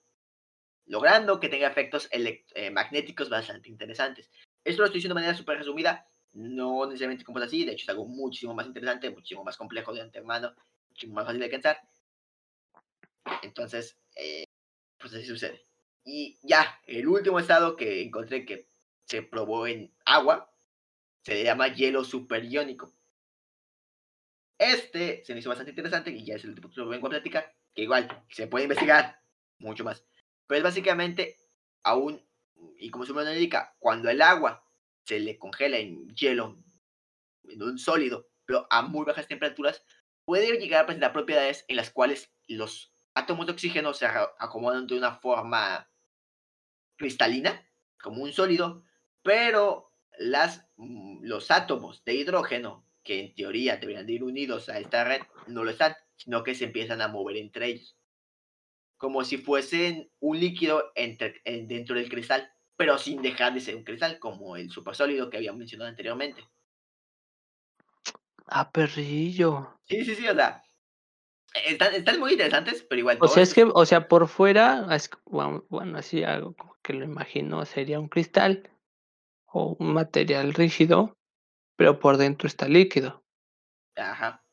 [0.86, 4.30] logrando que tenga efectos eh, magnéticos bastante interesantes.
[4.64, 6.06] Esto lo estoy diciendo de manera súper resumida,
[6.36, 9.92] no necesariamente como es así, de hecho es algo muchísimo más interesante, muchísimo más complejo
[9.92, 10.54] de antemano,
[10.90, 11.80] muchísimo más fácil de alcanzar.
[13.42, 14.44] Entonces, eh,
[14.98, 15.66] pues así sucede.
[16.04, 18.68] Y ya, el último estado que encontré que
[19.04, 20.52] se probó en agua
[21.22, 22.92] se llama hielo superiónico.
[24.58, 27.10] Este se me hizo bastante interesante y ya es el tipo que lo vengo a
[27.10, 29.20] platicar, que igual se puede investigar
[29.58, 30.04] mucho más.
[30.46, 31.36] Pero es básicamente
[31.82, 32.22] aún,
[32.78, 34.65] y como su nombre indica, cuando el agua
[35.06, 36.58] se le congela en hielo,
[37.44, 39.82] en un sólido, pero a muy bajas temperaturas,
[40.24, 44.98] puede llegar a presentar propiedades en las cuales los átomos de oxígeno se acomodan de
[44.98, 45.88] una forma
[46.96, 47.66] cristalina,
[48.02, 48.84] como un sólido,
[49.22, 54.78] pero las, mm, los átomos de hidrógeno, que en teoría deberían de ir unidos a
[54.80, 57.96] esta red, no lo están, sino que se empiezan a mover entre ellos
[58.96, 63.84] como si fuesen un líquido entre, dentro del cristal, pero sin dejar de ser un
[63.84, 66.46] cristal, como el supersólido que habíamos mencionado anteriormente.
[68.46, 69.78] Ah, perrillo.
[69.88, 70.62] Sí, sí, sí, o sea,
[71.64, 73.18] están, muy interesantes, pero igual.
[73.20, 74.86] O sea, es que, o sea, por fuera,
[75.68, 78.70] bueno, así algo que lo imagino, sería un cristal
[79.46, 81.16] o un material rígido,
[81.76, 83.24] pero por dentro está líquido.
[83.96, 84.44] Ajá.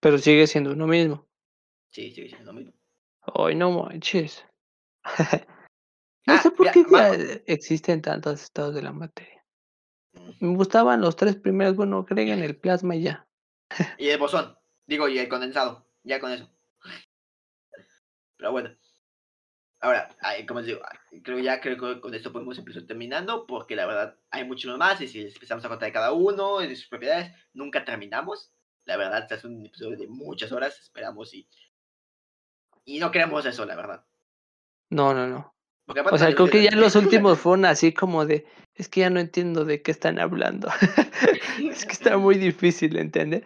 [0.00, 1.26] Pero sigue siendo uno mismo.
[1.88, 2.72] Sí, sigue siendo lo mismo.
[3.22, 4.44] Ay, no manches.
[6.30, 7.12] no Ah, sé por qué ya
[7.46, 9.44] existen tantos estados de la materia.
[10.12, 10.30] Mm.
[10.40, 13.28] Me gustaban los tres primeros, bueno, agreguen el plasma y ya.
[13.98, 14.56] Y el bosón.
[14.86, 15.86] Digo, y el condensado.
[16.02, 16.50] Ya con eso.
[18.36, 18.70] Pero bueno.
[19.82, 20.14] Ahora,
[20.46, 20.80] como les digo,
[21.22, 25.00] creo ya creo que con esto podemos empezar terminando, porque la verdad hay muchos más,
[25.00, 28.52] y si empezamos a contar de cada uno y de sus propiedades, nunca terminamos.
[28.84, 31.48] La verdad, este es un episodio de muchas horas, esperamos y.
[32.84, 34.04] Y no queremos eso, la verdad.
[34.90, 35.54] No, no, no.
[36.10, 39.20] O sea, creo que ya los últimos fueron así como de, es que ya no
[39.20, 40.68] entiendo de qué están hablando.
[41.70, 43.44] es que está muy difícil entender.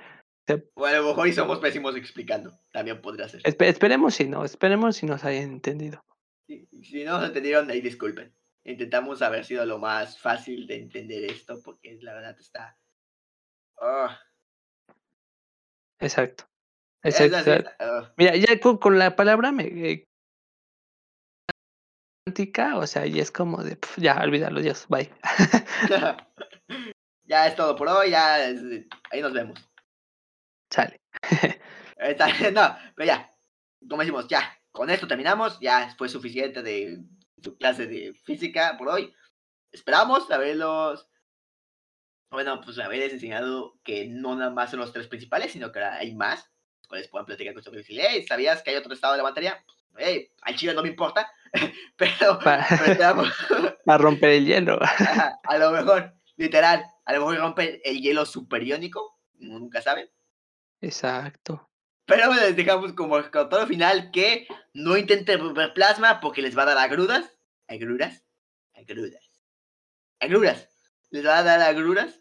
[0.75, 2.53] O a lo mejor y somos pésimos explicando.
[2.71, 3.43] También podría ser.
[3.43, 6.05] Espe- esperemos si no, esperemos si nos hayan entendido.
[6.47, 8.35] Si, si no nos entendieron, ahí disculpen.
[8.65, 12.79] Intentamos haber sido lo más fácil de entender esto, porque la verdad está.
[13.81, 14.19] Ah,
[16.01, 16.45] Exacto.
[17.03, 17.71] Exacto.
[17.79, 18.13] ah.
[18.17, 20.09] Mira, ya con, con la palabra me, eh,
[22.35, 25.13] cuántica, o sea, y es como de, pf, ya, olvídalo, Dios, bye.
[27.25, 28.63] ya es todo por hoy, ya es-
[29.11, 29.61] ahí nos vemos.
[30.71, 31.03] Sale.
[31.99, 33.31] Está- no, pero ya,
[33.89, 37.05] como decimos, ya, con esto terminamos, ya fue suficiente de
[37.43, 39.15] su clase de física por hoy.
[39.71, 41.07] Esperamos haberlos,
[42.31, 45.97] bueno, pues haberles enseñado que no nada más son los tres principales, sino que ahora
[45.97, 47.71] hay más, los cuales puedan platicar con su
[48.27, 49.63] ¿sabías que hay otro estado de la materia?
[49.97, 51.31] Hey, al chile no me importa,
[51.97, 53.29] pero, Pa- pero esperamos,
[53.87, 54.79] A romper el hielo.
[54.83, 60.13] Ajá, a lo mejor, literal, a lo mejor rompe el hielo superiónico, nunca sabe.
[60.81, 61.71] Exacto.
[62.07, 66.67] Pero les dejamos como todo final que no intenten ver plasma porque les va a
[66.67, 67.39] dar agruras.
[67.67, 68.23] ¿Agruras?
[68.75, 69.31] Agruras.
[70.21, 70.69] Agruras.
[71.11, 72.21] Les va a dar agruras.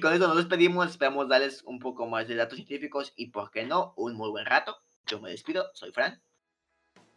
[0.00, 0.88] con eso nos despedimos.
[0.88, 4.46] Esperamos darles un poco más de datos científicos y, por qué no, un muy buen
[4.46, 4.78] rato.
[5.06, 5.66] Yo me despido.
[5.74, 6.22] Soy Fran.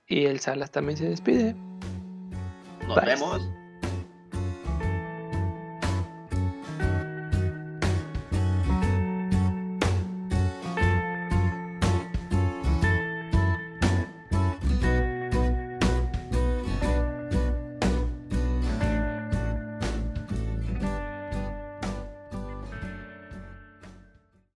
[0.07, 1.53] Y el Salas también se despide.
[2.87, 3.05] Nos Bye.
[3.05, 3.41] vemos.